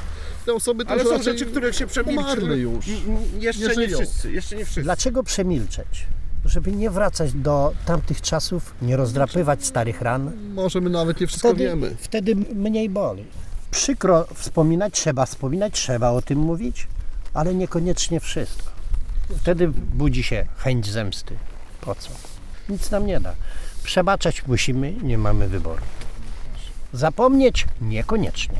Te 0.46 0.54
osoby 0.54 0.86
to 0.86 0.92
Ale 0.92 1.01
już 1.01 1.12
są 1.12 1.18
raczej 1.18 1.34
rzeczy, 1.34 1.46
których 1.51 1.75
się 1.75 1.88
przemilczy. 1.88 2.38
które- 2.38 2.58
już. 2.58 2.88
n- 2.88 2.94
n- 3.08 3.42
Jeszcze 3.42 3.68
nie, 3.68 3.74
żyją. 3.74 3.98
wszyscy, 3.98 4.32
jeszcze 4.32 4.56
nie 4.56 4.66
wszyscy. 4.66 4.84
Dlaczego 4.84 5.24
przemilczeć? 5.24 6.08
Żeby 6.45 6.71
nie 6.71 6.89
wracać 6.89 7.33
do 7.33 7.74
tamtych 7.86 8.21
czasów, 8.21 8.74
nie 8.81 8.98
rozdrapywać 8.98 9.65
starych 9.65 10.01
ran. 10.01 10.31
Może 10.53 10.81
my 10.81 10.89
nawet 10.89 11.21
nie 11.21 11.27
wszystko 11.27 11.50
Wtedy, 11.50 11.63
wiemy. 11.63 11.95
wtedy 12.00 12.36
mniej 12.36 12.89
boli. 12.89 13.25
Przykro 13.71 14.25
wspominać, 14.33 14.93
trzeba 14.93 15.25
wspominać, 15.25 15.74
trzeba 15.74 16.10
o 16.10 16.21
tym 16.21 16.39
mówić, 16.39 16.88
ale 17.33 17.55
niekoniecznie 17.55 18.19
wszystko. 18.19 18.71
Wtedy 19.38 19.67
budzi 19.93 20.24
się 20.24 20.45
chęć 20.57 20.89
zemsty. 20.91 21.36
Po 21.81 21.95
co? 21.95 22.10
Nic 22.69 22.91
nam 22.91 23.05
nie 23.05 23.19
da. 23.19 23.36
Przebaczać 23.83 24.48
musimy, 24.48 24.93
nie 25.03 25.17
mamy 25.17 25.48
wyboru. 25.48 25.81
Zapomnieć 26.93 27.65
niekoniecznie. 27.81 28.57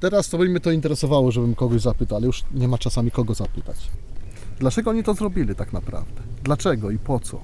Teraz 0.00 0.28
to 0.28 0.38
by 0.38 0.44
mnie 0.48 0.60
to 0.60 0.70
interesowało, 0.70 1.32
żebym 1.32 1.54
kogoś 1.54 1.80
zapytał, 1.80 2.18
ale 2.18 2.26
już 2.26 2.42
nie 2.54 2.68
ma 2.68 2.78
czasami 2.78 3.10
kogo 3.10 3.34
zapytać. 3.34 3.76
Dlaczego 4.58 4.90
oni 4.90 5.02
to 5.02 5.14
zrobili 5.14 5.54
tak 5.54 5.72
naprawdę? 5.72 6.22
Dlaczego 6.42 6.90
i 6.90 6.98
po 6.98 7.20
co? 7.20 7.40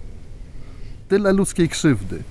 Tyle 1.09 1.33
ludzkiej 1.33 1.69
krzywdy, 1.69 2.23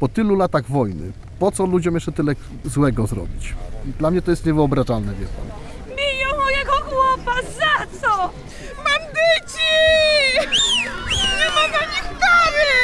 po 0.00 0.08
tylu 0.08 0.36
latach 0.36 0.66
wojny, 0.66 1.12
po 1.38 1.52
co 1.52 1.66
ludziom 1.66 1.94
jeszcze 1.94 2.12
tyle 2.12 2.34
złego 2.64 3.06
zrobić? 3.06 3.54
Dla 3.98 4.10
mnie 4.10 4.22
to 4.22 4.30
jest 4.30 4.46
niewyobrażalne, 4.46 5.14
wie 5.14 5.26
pan. 5.26 5.46
Biją 5.96 6.42
mojego 6.44 6.72
chłopa, 6.72 7.34
za 7.42 7.86
co? 8.00 8.16
Mam 8.84 9.02
dzieci! 9.14 9.74
Nie 11.38 11.48
ma 11.54 11.78
na 11.78 11.84
nich 11.92 12.08
kary! 12.20 12.74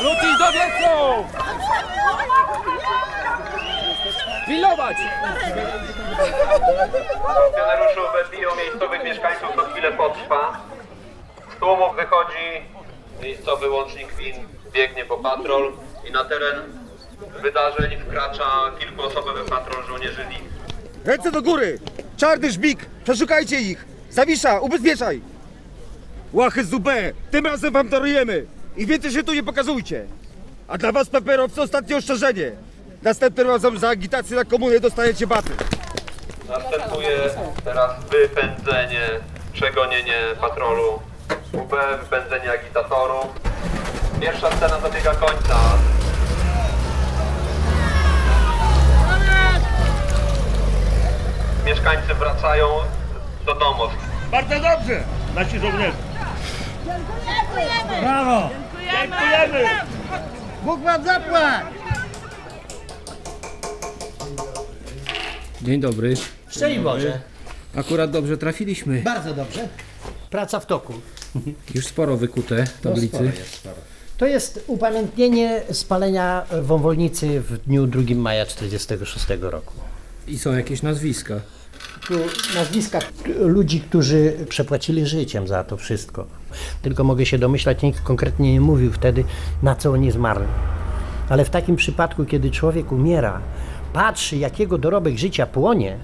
Wrócić 0.00 0.38
do 0.38 0.52
wiecu! 0.52 1.24
Pilnować! 4.46 4.96
Funkcjonariuszów 7.36 8.30
biją 8.32 8.48
miejscowych 8.56 9.04
mieszkańców, 9.04 9.48
to 9.56 9.62
chwilę 9.64 9.92
potrwa. 9.92 10.60
Z 11.56 11.60
tłumów 11.60 11.96
wychodzi 11.96 12.64
miejscowy 13.22 13.70
łącznik 13.70 14.14
win, 14.16 14.34
biegnie 14.72 15.04
po 15.04 15.16
patrol 15.16 15.72
i 16.08 16.12
na 16.12 16.24
teren 16.24 16.62
wydarzeń 17.42 18.00
wkracza 18.00 18.44
kilkuosobowy 18.78 19.44
patrol 19.44 19.84
żołnierzy 19.84 20.24
LIN. 20.30 20.48
Ręce 21.04 21.32
do 21.32 21.42
góry! 21.42 21.78
Czarny 22.16 22.50
żbik! 22.52 22.86
Przeszukajcie 23.04 23.60
ich! 23.60 23.84
Zawisza, 24.10 24.60
ubezpieczaj! 24.60 25.20
Łachy 26.32 26.64
z 26.64 26.74
UB! 26.74 26.88
Tym 27.30 27.46
razem 27.46 27.72
wam 27.72 27.88
darujemy! 27.88 28.46
I 28.76 28.86
więcej 28.86 29.10
się 29.10 29.22
tu 29.22 29.34
nie 29.34 29.42
pokazujcie! 29.42 30.06
A 30.68 30.78
dla 30.78 30.92
was, 30.92 31.08
peperowcy, 31.08 31.62
ostatnie 31.62 31.96
ostrzeżenie! 31.96 32.52
Następnym 33.04 33.48
razem 33.48 33.78
za 33.78 33.88
agitację 33.88 34.36
na 34.36 34.44
komunę 34.44 34.80
dostajecie 34.80 35.26
baty! 35.26 35.50
Następuje 36.48 37.18
teraz 37.64 37.90
wypędzenie, 38.10 39.00
przegonienie 39.52 40.18
patrolu 40.40 41.00
UB, 41.52 41.74
wypędzenie 42.00 42.52
agitatorów. 42.52 43.26
Pierwsza 44.20 44.50
scena 44.56 44.78
dobiega 44.80 45.14
końca. 45.14 45.56
Mieszkańcy 51.66 52.14
wracają 52.14 52.66
do 53.46 53.54
domów. 53.54 53.90
Bardzo 54.30 54.54
dobrze, 54.54 55.04
nasi 55.34 55.58
żołnierze! 55.58 55.92
Brawo! 58.00 58.48
Dziękujemy! 58.80 59.68
Bóg 60.62 60.80
wam 60.80 61.04
zapłać! 61.04 61.64
Dzień 65.64 65.80
dobry. 65.80 66.14
Szczęść 66.48 66.78
Boże. 66.80 67.20
Akurat 67.76 68.10
dobrze 68.10 68.38
trafiliśmy. 68.38 69.02
Bardzo 69.02 69.34
dobrze. 69.34 69.68
Praca 70.30 70.60
w 70.60 70.66
toku. 70.66 70.92
Już 71.74 71.86
sporo 71.86 72.16
wykute 72.16 72.64
No, 72.84 72.90
tablicy. 72.90 73.24
jest, 73.24 73.54
sporo. 73.54 73.74
To 74.18 74.26
jest 74.26 74.64
upamiętnienie 74.66 75.62
spalenia 75.72 76.42
wąwolnicy 76.62 77.40
w 77.40 77.58
dniu 77.58 77.86
2 77.86 78.02
maja 78.14 78.46
1946 78.46 79.42
roku. 79.42 79.74
I 80.28 80.38
są 80.38 80.52
jakieś 80.52 80.82
nazwiska. 80.82 81.40
Tu 82.08 82.14
nazwiska 82.54 82.98
ludzi, 83.40 83.80
którzy 83.80 84.32
przepłacili 84.48 85.06
życiem 85.06 85.48
za 85.48 85.64
to 85.64 85.76
wszystko. 85.76 86.26
Tylko 86.82 87.04
mogę 87.04 87.26
się 87.26 87.38
domyślać, 87.38 87.82
nikt 87.82 88.00
konkretnie 88.00 88.52
nie 88.52 88.60
mówił 88.60 88.92
wtedy, 88.92 89.24
na 89.62 89.74
co 89.74 89.90
oni 89.90 90.10
zmarli. 90.12 90.46
Ale 91.28 91.44
w 91.44 91.50
takim 91.50 91.76
przypadku, 91.76 92.24
kiedy 92.24 92.50
człowiek 92.50 92.92
umiera, 92.92 93.40
patrzy, 93.94 94.36
jakiego 94.36 94.78
dorobek 94.78 95.18
życia 95.18 95.46
płonie, 95.46 95.98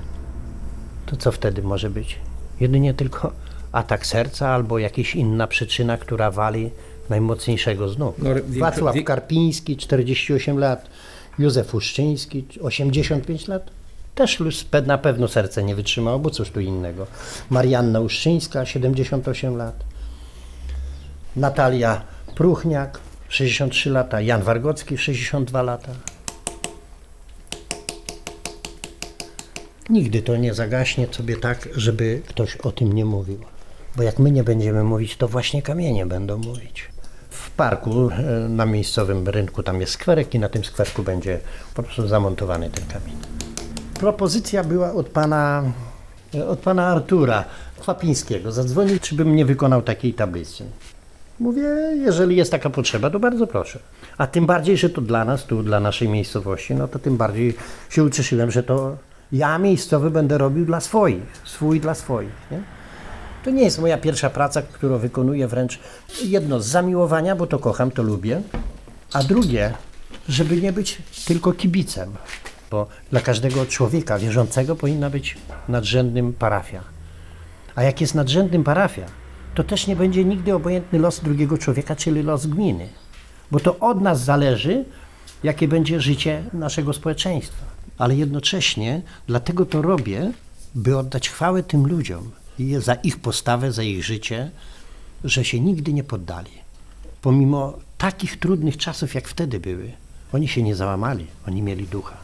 to 1.07 1.17
co 1.17 1.33
wtedy 1.33 1.63
może 1.63 1.91
być? 1.91 2.19
Jedynie 2.61 2.95
tylko 2.95 3.33
atak 3.73 4.07
serca 4.07 4.49
albo 4.49 4.79
jakaś 4.79 5.15
inna 5.15 5.47
przyczyna, 5.47 5.97
która 5.97 6.31
wali 6.31 6.71
najmocniejszego 7.09 7.89
z 7.89 7.99
nóg. 7.99 8.17
No, 8.19 8.31
Wacław 8.59 8.95
wie- 8.95 9.03
Karpiński, 9.05 9.77
48 9.77 10.59
lat, 10.59 10.87
Józef 11.39 11.75
Uszczyński, 11.75 12.45
85 12.63 13.49
lat. 13.49 13.71
Też 14.15 14.39
na 14.87 14.99
pewno 14.99 15.29
serce 15.29 15.63
nie 15.63 15.75
wytrzymało, 15.75 16.19
bo 16.19 16.31
cóż 16.31 16.51
tu 16.51 16.61
innego. 16.61 17.07
Marianna 17.51 18.01
Uszczyńska, 18.01 18.67
78 18.67 19.57
lat. 19.57 19.85
Natalia 21.37 22.03
Pruchniak, 22.35 23.01
63 23.29 23.91
lata. 23.91 24.21
Jan 24.21 24.43
Wargocki, 24.43 24.99
62 24.99 25.63
lata. 25.63 25.93
Nigdy 29.91 30.23
to 30.23 30.37
nie 30.37 30.55
zagaśnie 30.55 31.07
sobie 31.11 31.37
tak, 31.37 31.69
żeby 31.75 32.23
ktoś 32.27 32.57
o 32.57 32.73
tym 32.73 32.93
nie 32.93 33.05
mówił. 33.05 33.39
Bo 33.97 34.03
jak 34.03 34.19
my 34.19 34.31
nie 34.31 34.45
będziemy 34.45 34.85
mówić, 34.85 35.17
to 35.17 35.29
właśnie 35.29 35.63
kamienie 35.63 36.07
będą 36.07 36.39
mówić. 36.39 36.85
W 37.31 37.51
parku 37.51 38.11
e, 38.11 38.49
na 38.49 38.67
miejscowym 38.67 39.29
rynku 39.29 39.63
tam 39.63 39.81
jest 39.81 39.93
skwerek 39.93 40.35
i 40.35 40.39
na 40.39 40.49
tym 40.49 40.65
skwerku 40.65 41.03
będzie 41.03 41.41
po 41.75 41.83
prostu 41.83 42.09
zamontowany 42.09 42.71
ten 42.71 42.85
kamień. 42.87 43.17
Propozycja 43.95 44.65
była 44.65 44.93
od 44.93 45.09
pana, 45.09 45.73
e, 46.35 46.49
od 46.49 46.59
pana 46.59 46.87
Artura 46.87 47.45
Kwapińskiego. 47.81 48.53
Zadzwonił, 48.53 48.99
czy 48.99 49.15
bym 49.15 49.37
nie 49.37 49.45
wykonał 49.45 49.83
takiej 49.83 50.15
tablicy. 50.15 50.65
Mówię, 51.41 51.63
jeżeli 51.97 52.37
jest 52.37 52.51
taka 52.51 52.71
potrzeba, 52.71 53.11
to 53.11 53.21
bardzo 53.21 53.47
proszę. 53.47 53.79
A 54.19 54.27
tym 54.27 54.47
bardziej, 54.47 54.77
że 54.77 54.91
to 54.91 55.01
dla 55.01 55.25
nas, 55.25 55.45
tu 55.45 55.63
dla 55.63 55.81
naszej 55.81 56.09
miejscowości, 56.09 56.75
no 56.75 56.89
to 56.89 56.99
tym 56.99 57.17
bardziej 57.17 57.55
się 57.91 58.05
ucieszyłem, 58.05 58.51
że 58.51 58.63
to 58.63 58.97
ja 59.33 59.59
miejscowy 59.59 60.11
będę 60.11 60.39
robił 60.39 60.65
dla 60.65 60.81
swoich, 60.81 61.43
swój 61.45 61.81
dla 61.81 61.95
swoich. 61.95 62.51
Nie? 62.51 62.63
To 63.45 63.51
nie 63.51 63.63
jest 63.63 63.79
moja 63.79 63.99
pierwsza 63.99 64.31
praca, 64.31 64.63
którą 64.63 64.99
wykonuję 64.99 65.49
wręcz 65.49 65.79
jedno 66.25 66.61
z 66.61 66.67
zamiłowania, 66.67 67.37
bo 67.37 67.47
to 67.47 67.59
kocham, 67.59 67.91
to 67.91 68.03
lubię, 68.03 68.43
a 69.13 69.23
drugie, 69.23 69.73
żeby 70.29 70.61
nie 70.61 70.73
być 70.73 71.03
tylko 71.27 71.53
kibicem, 71.53 72.13
bo 72.71 72.87
dla 73.11 73.21
każdego 73.21 73.67
człowieka 73.67 74.19
wierzącego 74.19 74.77
powinna 74.77 75.11
być 75.11 75.39
nadrzędnym 75.69 76.33
parafia. 76.33 76.81
A 77.75 77.83
jak 77.83 78.01
jest 78.01 78.15
nadrzędnym 78.15 78.65
parafia, 78.65 79.07
to 79.55 79.65
też 79.65 79.87
nie 79.87 79.97
będzie 79.97 80.25
nigdy 80.25 80.55
obojętny 80.55 80.99
los 80.99 81.21
drugiego 81.21 81.59
człowieka, 81.59 81.97
czyli 81.97 82.23
los 82.23 82.47
gminy. 82.47 82.89
Bo 83.51 83.61
to 83.61 83.79
od 83.79 84.01
nas 84.01 84.25
zależy, 84.25 84.85
jakie 85.43 85.69
będzie 85.69 86.01
życie 86.01 86.43
naszego 86.53 86.93
społeczeństwa. 86.93 87.65
Ale 88.01 88.17
jednocześnie 88.17 89.03
dlatego 89.27 89.67
to 89.67 89.83
robię, 89.83 90.33
by 90.75 90.99
oddać 90.99 91.29
chwałę 91.29 91.63
tym 91.63 91.87
ludziom 91.87 92.31
za 92.79 92.95
ich 92.95 93.19
postawę, 93.19 93.73
za 93.73 93.83
ich 93.83 94.05
życie, 94.05 94.51
że 95.25 95.45
się 95.45 95.61
nigdy 95.61 95.93
nie 95.93 96.05
poddali. 96.05 96.51
Pomimo 97.23 97.79
takich 97.99 98.39
trudnych 98.39 98.77
czasów, 98.77 99.15
jak 99.15 99.29
wtedy 99.29 99.61
były, 99.61 99.93
oni 100.33 100.49
się 100.49 100.63
nie 100.63 100.77
załamali, 100.77 101.27
oni 101.49 101.63
mieli 101.63 101.87
ducha. 101.87 102.17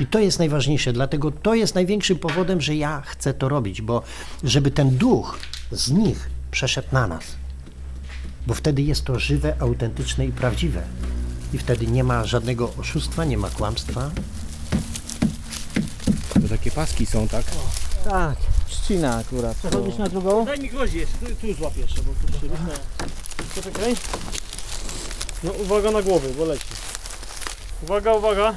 I 0.00 0.06
to 0.06 0.18
jest 0.18 0.38
najważniejsze, 0.38 0.92
dlatego 0.92 1.30
to 1.30 1.54
jest 1.54 1.74
największym 1.74 2.18
powodem, 2.18 2.60
że 2.60 2.76
ja 2.76 3.02
chcę 3.06 3.34
to 3.34 3.48
robić, 3.48 3.82
bo 3.82 4.02
żeby 4.44 4.70
ten 4.70 4.96
duch 4.96 5.38
z 5.72 5.90
nich 5.90 6.30
przeszedł 6.50 6.88
na 6.92 7.06
nas. 7.06 7.36
Bo 8.46 8.54
wtedy 8.54 8.82
jest 8.82 9.04
to 9.04 9.18
żywe, 9.18 9.56
autentyczne 9.60 10.26
i 10.26 10.32
prawdziwe. 10.32 10.82
I 11.52 11.58
wtedy 11.58 11.86
nie 11.86 12.04
ma 12.04 12.24
żadnego 12.24 12.70
oszustwa, 12.78 13.24
nie 13.24 13.38
ma 13.38 13.50
kłamstwa. 13.50 14.10
To 16.34 16.48
takie 16.48 16.70
paski 16.70 17.06
są, 17.06 17.28
tak? 17.28 17.44
Tak, 18.04 18.36
trzcina 18.68 19.16
akurat. 19.16 19.56
Przechodzisz 19.56 19.98
na 19.98 20.08
drugą? 20.08 20.44
Daj 20.44 20.60
mi 20.60 20.68
gwoździe 20.68 20.98
jeszcze, 20.98 21.18
tu, 21.18 21.26
tu 21.26 21.54
złapiesz, 21.54 21.94
bo 21.94 22.26
tu 22.26 22.32
się 22.32 22.48
Poczekaj. 23.54 23.96
No 25.44 25.50
uwaga 25.52 25.90
na 25.90 26.02
głowy, 26.02 26.28
bo 26.38 26.44
leci. 26.44 26.64
Uwaga, 27.82 28.14
uwaga. 28.14 28.54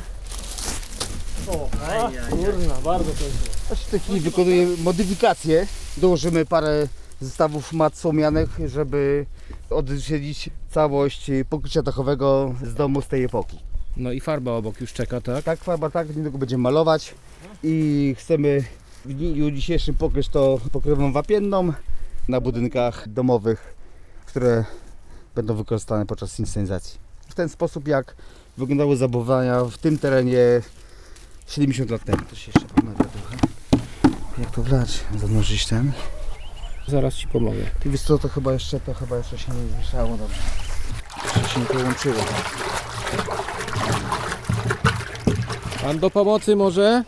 O, 1.48 1.70
a, 1.88 2.12
kurna, 2.30 2.76
bardzo 2.84 3.06
pięknie. 3.06 3.76
W 3.76 3.92
tej 3.92 4.00
chwili 4.00 4.20
wykonuję 4.20 4.68
modyfikację. 4.84 5.68
Dołożymy 5.98 6.46
parę 6.46 6.88
zestawów 7.22 7.74
mat 7.74 7.98
słomianych, 7.98 8.60
żeby 8.66 9.26
odzwierciedlić 9.70 10.50
całość 10.70 11.32
pokrycia 11.50 11.82
dachowego 11.82 12.56
z 12.64 12.74
domu 12.74 13.02
z 13.02 13.08
tej 13.08 13.24
epoki. 13.24 13.60
No 13.98 14.12
i 14.12 14.20
farba 14.20 14.52
obok 14.52 14.82
już 14.82 14.94
czeka, 14.94 15.22
tak? 15.22 15.44
Tak, 15.44 15.60
farba 15.60 15.90
tak, 15.90 16.16
niedługo 16.16 16.38
będziemy 16.38 16.64
malować 16.64 17.16
i 17.64 18.16
chcemy 18.18 18.64
w 19.06 19.14
dniu 19.14 19.52
dzisiejszym 19.52 19.96
pokryć 19.96 20.30
to 20.30 20.60
pokrywą 20.72 21.12
wapienną 21.14 21.74
na 22.28 22.42
budynkach 22.42 23.10
domowych, 23.10 23.76
które 24.26 24.66
będą 25.36 25.56
wykorzystane 25.56 26.06
podczas 26.06 26.40
inscenizacji. 26.40 27.00
W 27.28 27.36
ten 27.36 27.50
sposób 27.50 27.88
jak 27.88 28.16
wyglądały 28.58 28.98
zabudowania 28.98 29.64
w 29.64 29.78
tym 29.78 29.98
terenie 29.98 30.62
70 31.48 31.92
lat 31.92 32.04
temu. 32.04 32.22
To 32.30 32.36
się 32.36 32.52
jeszcze 32.56 32.74
pomawia 32.76 33.04
trochę. 33.04 33.38
Jak 34.38 34.52
to 34.52 34.64
wlać? 34.64 35.00
Zanurzyć 35.20 35.66
ten? 35.66 35.92
Zaraz 36.88 37.14
ci 37.14 37.28
pomogę. 37.28 37.60
Ty 37.80 37.90
wiesz 37.90 38.02
co, 38.02 38.18
to 38.18 38.30
chyba 38.30 38.54
jeszcze, 38.54 38.80
to 38.80 38.94
chyba 38.94 39.18
jeszcze 39.18 39.38
się 39.38 39.52
nie 39.52 39.68
zwieszało 39.68 40.18
dobrze. 40.18 40.42
Jeszcze 41.24 41.50
się 41.50 41.60
nie 41.60 41.66
połączyło. 41.66 42.16
Pan 45.84 46.00
do 46.00 46.10
pomocy 46.10 46.56
może? 46.56 47.04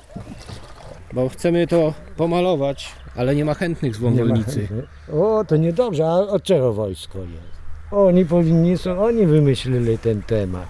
Bo 1.13 1.29
chcemy 1.29 1.67
to 1.67 1.93
pomalować, 2.17 2.91
ale 3.15 3.35
nie 3.35 3.45
ma 3.45 3.53
chętnych 3.53 3.95
z 3.95 3.99
Wąwolnicy. 3.99 4.67
O, 5.13 5.45
to 5.47 5.57
niedobrze, 5.57 6.05
a 6.07 6.13
od 6.13 6.43
czego 6.43 6.73
wojsko 6.73 7.19
jest? 7.19 7.53
Oni 7.91 8.25
powinni 8.25 8.77
są, 8.77 9.03
oni 9.03 9.25
wymyślili 9.25 9.97
ten 9.97 10.21
temat. 10.21 10.69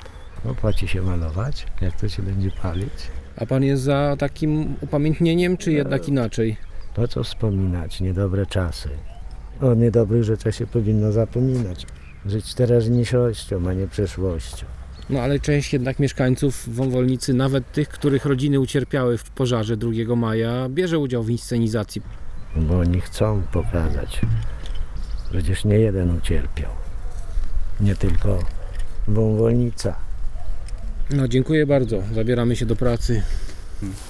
Opłaci 0.51 0.87
się 0.87 1.01
malować, 1.01 1.65
jak 1.81 2.01
to 2.01 2.09
się 2.09 2.23
będzie 2.23 2.51
palić. 2.51 2.93
A 3.37 3.45
pan 3.45 3.63
jest 3.63 3.83
za 3.83 4.15
takim 4.19 4.75
upamiętnieniem, 4.81 5.57
czy 5.57 5.71
jednak 5.71 6.07
inaczej? 6.07 6.57
Po 6.95 7.07
co 7.07 7.23
wspominać 7.23 8.01
niedobre 8.01 8.45
czasy? 8.45 8.89
O 9.61 9.73
niedobrych 9.73 10.23
rzeczach 10.23 10.55
się 10.55 10.67
powinno 10.67 11.11
zapominać. 11.11 11.87
Żyć 12.25 12.53
teraźniejszością, 12.53 13.69
a 13.69 13.73
nie 13.73 13.87
przeszłością. 13.87 14.65
No 15.09 15.21
ale 15.21 15.39
część 15.39 15.73
jednak 15.73 15.99
mieszkańców 15.99 16.75
Wąwolnicy, 16.75 17.33
nawet 17.33 17.71
tych, 17.71 17.89
których 17.89 18.25
rodziny 18.25 18.59
ucierpiały 18.59 19.17
w 19.17 19.23
pożarze 19.23 19.77
2 19.77 20.15
maja, 20.15 20.69
bierze 20.69 20.99
udział 20.99 21.23
w 21.23 21.29
inscenizacji. 21.29 22.01
Bo 22.55 22.79
oni 22.79 23.01
chcą 23.01 23.41
pokazać. 23.51 24.21
Przecież 25.29 25.65
nie 25.65 25.75
jeden 25.75 26.17
ucierpiał. 26.17 26.71
Nie 27.79 27.95
tylko 27.95 28.39
wąwolnica. 29.07 29.95
No 31.09 31.27
dziękuję 31.27 31.65
bardzo, 31.65 32.03
zabieramy 32.13 32.55
się 32.55 32.65
do 32.65 32.75
pracy. 32.75 33.23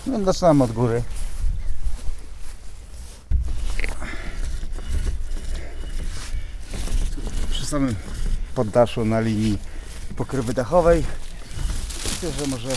No, 0.07 0.23
zaczynam 0.23 0.61
od 0.61 0.71
góry. 0.71 1.01
Samym 7.73 7.95
poddaszu 8.55 9.05
na 9.05 9.19
linii 9.19 9.57
pokrywy 10.15 10.53
dachowej. 10.53 11.03
Myślę, 12.03 12.29
że 12.39 12.47
może 12.47 12.69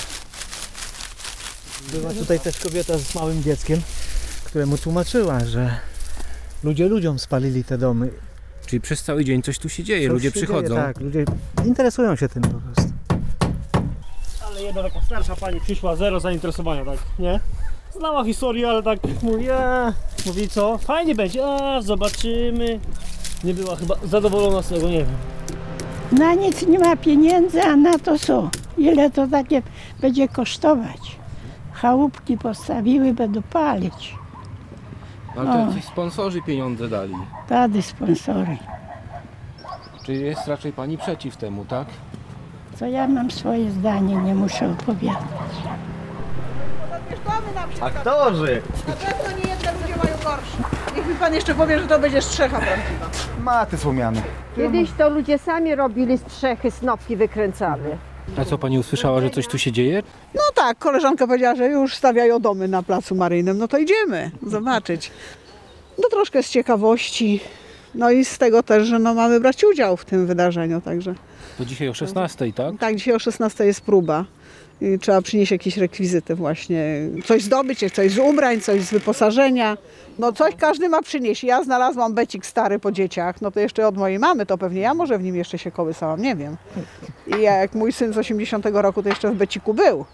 Była 1.93 2.13
tutaj 2.13 2.41
też 2.41 2.59
kobieta 2.59 2.99
z 2.99 3.15
małym 3.15 3.43
dzieckiem, 3.43 3.81
któremu 4.45 4.79
tłumaczyła, 4.79 5.45
że 5.45 5.79
ludzie 6.65 6.89
ludziom 6.89 7.19
spalili 7.19 7.65
te 7.65 7.79
domy. 7.79 8.11
Czyli 8.67 8.81
przez 8.81 9.03
cały 9.03 9.25
dzień 9.25 9.43
coś 9.43 9.59
tu 9.59 9.69
się 9.69 9.85
dzieje, 9.85 10.09
Coś 10.09 10.13
ludzie 10.13 10.29
się 10.29 10.35
dzieje, 10.35 10.47
przychodzą. 10.47 10.77
tak, 10.77 11.01
ludzie 11.01 11.25
interesują 11.65 12.17
się 12.17 12.29
tym 12.29 12.43
po 12.43 12.49
prostu. 12.61 12.93
Ale 14.47 14.63
jedna 14.63 14.83
taka 14.83 15.03
starsza 15.03 15.37
pani 15.37 15.61
przyszła, 15.61 15.97
zero 15.97 16.21
zainteresowania, 16.21 16.85
tak, 16.85 16.99
nie? 17.19 17.41
Znała 17.97 18.25
historię, 18.25 18.69
ale 18.71 18.83
tak 18.83 18.99
mówi, 19.23 19.47
mówi 20.27 20.49
co, 20.49 20.79
fajnie 20.79 21.15
będzie, 21.15 21.47
a 21.47 21.83
zobaczymy. 21.83 22.81
Nie 23.45 23.55
była 23.55 23.77
chyba 23.77 23.95
zadowolona 24.05 24.63
z 24.63 24.69
tego, 24.69 24.89
nie 24.89 24.99
wiem. 25.05 25.17
Na 26.13 26.35
nic 26.35 26.67
nie 26.67 26.79
ma 26.79 26.97
pieniędzy, 26.97 27.63
a 27.63 27.77
na 27.77 27.99
to 27.99 28.19
są. 28.19 28.49
Ile 28.79 29.11
to 29.11 29.27
takie 29.29 29.63
będzie 30.01 30.29
kosztować? 30.29 31.17
Chałupki 31.73 32.39
postawiły, 32.39 33.15
będą 33.15 33.43
palić. 33.43 34.15
Ale 35.37 35.47
to 35.47 35.53
O. 35.55 35.67
jacyś 35.67 35.85
sponsorzy 35.85 36.43
pieniądze 36.43 36.89
dali. 36.89 37.15
Tady 37.49 37.83
sponsory. 37.83 38.57
Czyli 40.07 40.21
jest 40.21 40.47
raczej 40.49 40.73
pani 40.73 40.99
przeciw 40.99 41.37
temu, 41.37 41.65
tak? 41.65 41.87
To 42.79 42.87
ja 42.87 43.09
mam 43.09 43.31
swoje 43.31 43.71
zdanie, 43.71 44.17
nie 44.17 44.35
muszę 44.35 44.71
opowiadać. 44.71 45.23
Aktorzy! 47.81 48.63
Na 48.89 48.93
pewno 48.95 49.31
nie 49.39 49.55
ludzie 49.55 49.97
mają 50.05 50.16
gorsze. 50.27 50.57
Niech 50.97 51.07
mi 51.07 51.15
pan 51.15 51.35
jeszcze 51.35 51.55
powie, 51.55 51.79
że 51.79 51.87
to 51.87 51.99
będzie 51.99 52.23
strzecha 52.23 52.59
prawdziwa. 52.59 53.11
Maty 53.43 53.79
słomiane. 53.79 54.23
Kiedyś 54.57 54.91
to 54.99 55.09
ludzie 55.09 55.39
sami 55.39 55.75
robili 55.75 56.19
strzechy, 56.19 56.71
snopki 56.71 57.17
wykręcali. 57.17 57.83
A 58.39 58.45
co 58.45 58.59
pani 58.59 58.79
usłyszała, 58.79 59.21
że 59.21 59.31
coś 59.31 59.47
tu 59.47 59.59
się 59.59 59.73
dzieje? 59.73 60.03
No 60.35 60.41
tak, 60.55 60.79
koleżanka 60.79 61.27
powiedziała, 61.27 61.57
że 61.57 61.67
już 61.67 61.95
stawiają 61.95 62.41
domy 62.41 62.69
na 62.69 62.83
placu 62.83 63.15
Maryjnym. 63.15 63.59
No 63.59 63.69
to 63.69 63.79
idziemy 63.79 64.31
zobaczyć. 64.47 65.11
No 65.99 66.09
troszkę 66.11 66.43
z 66.43 66.51
ciekawości. 66.51 67.41
No 67.95 68.11
i 68.11 68.25
z 68.25 68.39
tego 68.39 68.63
też, 68.63 68.89
że 68.89 68.99
no 68.99 69.15
mamy 69.15 69.41
brać 69.41 69.65
udział 69.65 69.97
w 69.97 70.05
tym 70.05 70.27
wydarzeniu, 70.27 70.81
także. 70.81 71.15
To 71.59 71.65
dzisiaj 71.65 71.89
o 71.89 71.95
16, 71.95 72.53
tak? 72.53 72.75
Tak, 72.79 72.97
dzisiaj 72.97 73.15
o 73.15 73.19
16 73.19 73.67
jest 73.67 73.81
próba. 73.81 74.25
I 74.81 74.99
trzeba 74.99 75.23
przynieść 75.23 75.53
jakieś 75.53 75.77
rekwizyty 75.77 76.35
właśnie. 76.35 76.85
Coś 77.25 77.43
zdobyć, 77.43 77.85
coś 77.95 78.13
z 78.13 78.19
ubrań, 78.19 78.61
coś 78.61 78.83
z 78.83 78.91
wyposażenia. 78.91 79.77
No 80.19 80.33
coś 80.33 80.55
każdy 80.55 80.89
ma 80.89 81.03
przynieść. 81.03 81.45
Ja 81.45 81.65
znalazłam 81.65 82.15
becik 82.15 82.47
stary 82.47 82.79
po 82.79 82.93
dzieciach, 82.93 83.43
no 83.43 83.51
to 83.51 83.61
jeszcze 83.61 83.89
od 83.89 83.97
mojej 83.97 84.19
mamy, 84.19 84.47
to 84.47 84.59
pewnie 84.59 84.81
ja 84.81 84.95
może 84.95 85.19
w 85.19 85.23
nim 85.23 85.37
jeszcze 85.37 85.59
się 85.59 85.71
kołysałam, 85.71 86.23
nie 86.23 86.37
wiem. 86.37 86.57
I 87.39 87.43
jak 87.43 87.75
mój 87.75 87.93
syn 87.93 88.13
z 88.13 88.19
80 88.19 88.67
roku 88.73 89.03
to 89.03 89.09
jeszcze 89.09 89.31
w 89.31 89.35
beciku 89.35 89.75
był. 89.75 90.05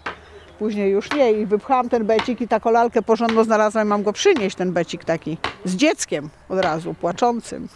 Później 0.59 0.91
już 0.91 1.13
nie 1.13 1.31
i 1.31 1.45
wypchałam 1.45 1.89
ten 1.89 2.05
becik 2.05 2.41
i 2.41 2.47
taką 2.47 2.71
lalkę 2.71 3.01
porządną 3.01 3.43
znalazłam, 3.43 3.87
mam 3.87 4.03
go 4.03 4.13
przynieść, 4.13 4.55
ten 4.55 4.71
becik 4.71 5.05
taki, 5.05 5.37
z 5.65 5.75
dzieckiem 5.75 6.29
od 6.49 6.59
razu, 6.59 6.93
płaczącym. 6.93 7.67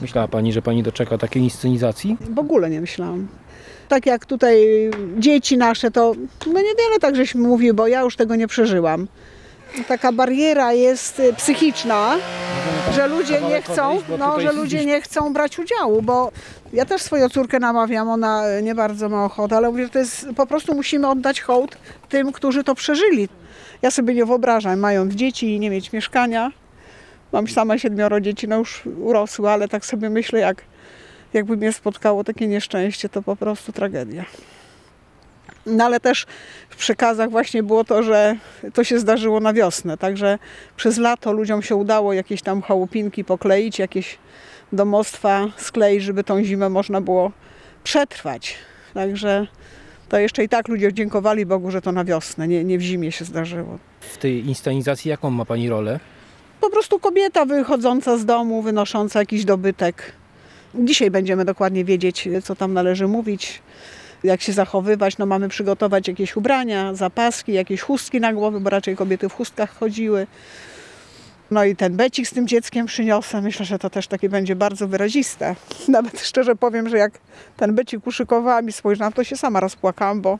Myślała 0.00 0.28
pani, 0.28 0.52
że 0.52 0.62
pani 0.62 0.82
doczeka 0.82 1.18
takiej 1.18 1.42
inscenizacji? 1.42 2.16
W 2.34 2.38
ogóle 2.38 2.70
nie 2.70 2.80
myślałam. 2.80 3.28
Tak 3.92 4.06
jak 4.06 4.26
tutaj 4.26 4.90
dzieci 5.18 5.58
nasze, 5.58 5.90
to 5.90 6.14
no 6.46 6.52
niewiele 6.52 6.98
tak 7.00 7.16
żeśmy 7.16 7.40
mówili, 7.40 7.72
bo 7.72 7.86
ja 7.86 8.00
już 8.00 8.16
tego 8.16 8.36
nie 8.36 8.48
przeżyłam. 8.48 9.06
Taka 9.88 10.12
bariera 10.12 10.72
jest 10.72 11.20
y, 11.20 11.32
psychiczna, 11.32 12.16
że 12.92 13.06
ludzie 13.06 13.40
nie 13.40 13.62
chcą, 13.62 13.98
no, 14.18 14.40
że 14.40 14.52
ludzie 14.52 14.86
nie 14.86 15.00
chcą 15.00 15.32
brać 15.32 15.58
udziału, 15.58 16.02
bo 16.02 16.32
ja 16.72 16.84
też 16.84 17.02
swoją 17.02 17.28
córkę 17.28 17.58
namawiam, 17.58 18.08
ona 18.08 18.58
y, 18.58 18.62
nie 18.62 18.74
bardzo 18.74 19.08
ma 19.08 19.24
ochotę, 19.24 19.56
ale 19.56 19.70
mówię, 19.70 19.84
że 19.84 19.90
to 19.90 19.98
jest, 19.98 20.26
po 20.36 20.46
prostu 20.46 20.74
musimy 20.74 21.08
oddać 21.08 21.40
hołd 21.40 21.76
tym, 22.08 22.32
którzy 22.32 22.64
to 22.64 22.74
przeżyli. 22.74 23.28
Ja 23.82 23.90
sobie 23.90 24.14
nie 24.14 24.24
wyobrażam, 24.24 24.78
mając 24.78 25.14
dzieci 25.14 25.54
i 25.54 25.60
nie 25.60 25.70
mieć 25.70 25.92
mieszkania. 25.92 26.52
Mam 27.32 27.48
sama 27.48 27.78
siedmioro 27.78 28.20
dzieci, 28.20 28.48
no 28.48 28.56
już 28.56 28.82
urosły, 29.02 29.50
ale 29.50 29.68
tak 29.68 29.86
sobie 29.86 30.10
myślę, 30.10 30.40
jak, 30.40 30.64
jakby 31.34 31.56
mnie 31.56 31.72
spotkało 31.72 32.24
takie 32.24 32.46
nieszczęście, 32.46 33.08
to 33.08 33.22
po 33.22 33.36
prostu 33.36 33.72
tragedia. 33.72 34.24
No 35.66 35.84
ale 35.84 36.00
też 36.00 36.26
w 36.70 36.76
przekazach 36.76 37.30
właśnie 37.30 37.62
było 37.62 37.84
to, 37.84 38.02
że 38.02 38.36
to 38.74 38.84
się 38.84 38.98
zdarzyło 38.98 39.40
na 39.40 39.52
wiosnę, 39.52 39.98
także 39.98 40.38
przez 40.76 40.98
lato 40.98 41.32
ludziom 41.32 41.62
się 41.62 41.76
udało 41.76 42.12
jakieś 42.12 42.42
tam 42.42 42.62
chałupinki 42.62 43.24
pokleić, 43.24 43.78
jakieś 43.78 44.18
domostwa 44.72 45.48
skleić, 45.56 46.02
żeby 46.02 46.24
tą 46.24 46.44
zimę 46.44 46.68
można 46.68 47.00
było 47.00 47.32
przetrwać. 47.84 48.54
Także 48.94 49.46
to 50.08 50.18
jeszcze 50.18 50.44
i 50.44 50.48
tak 50.48 50.68
ludzie 50.68 50.92
dziękowali 50.92 51.46
Bogu, 51.46 51.70
że 51.70 51.82
to 51.82 51.92
na 51.92 52.04
wiosnę, 52.04 52.48
nie, 52.48 52.64
nie 52.64 52.78
w 52.78 52.82
zimie 52.82 53.12
się 53.12 53.24
zdarzyło. 53.24 53.78
W 54.00 54.18
tej 54.18 54.46
inscenizacji 54.46 55.08
jaką 55.08 55.30
ma 55.30 55.44
pani 55.44 55.68
rolę? 55.68 56.00
Po 56.60 56.70
prostu 56.70 56.98
kobieta 56.98 57.44
wychodząca 57.44 58.16
z 58.16 58.24
domu, 58.24 58.62
wynosząca 58.62 59.18
jakiś 59.18 59.44
dobytek. 59.44 60.12
Dzisiaj 60.74 61.10
będziemy 61.10 61.44
dokładnie 61.44 61.84
wiedzieć, 61.84 62.28
co 62.44 62.56
tam 62.56 62.72
należy 62.72 63.08
mówić, 63.08 63.62
jak 64.24 64.40
się 64.40 64.52
zachowywać. 64.52 65.18
No, 65.18 65.26
mamy 65.26 65.48
przygotować 65.48 66.08
jakieś 66.08 66.36
ubrania, 66.36 66.94
zapaski, 66.94 67.52
jakieś 67.52 67.80
chustki 67.80 68.20
na 68.20 68.32
głowy, 68.32 68.60
bo 68.60 68.70
raczej 68.70 68.96
kobiety 68.96 69.28
w 69.28 69.32
chustkach 69.32 69.78
chodziły. 69.78 70.26
No 71.50 71.64
i 71.64 71.76
ten 71.76 71.96
becik 71.96 72.28
z 72.28 72.32
tym 72.32 72.48
dzieckiem 72.48 72.86
przyniosę. 72.86 73.40
Myślę, 73.40 73.66
że 73.66 73.78
to 73.78 73.90
też 73.90 74.06
takie 74.06 74.28
będzie 74.28 74.56
bardzo 74.56 74.88
wyraziste. 74.88 75.56
Nawet 75.88 76.20
szczerze 76.20 76.56
powiem, 76.56 76.88
że 76.88 76.98
jak 76.98 77.12
ten 77.56 77.74
becik 77.74 78.06
uszykowałam 78.06 78.68
i 78.68 78.72
spojrzałam, 78.72 79.12
to 79.12 79.24
się 79.24 79.36
sama 79.36 79.60
rozpłakałam, 79.60 80.20
bo, 80.20 80.38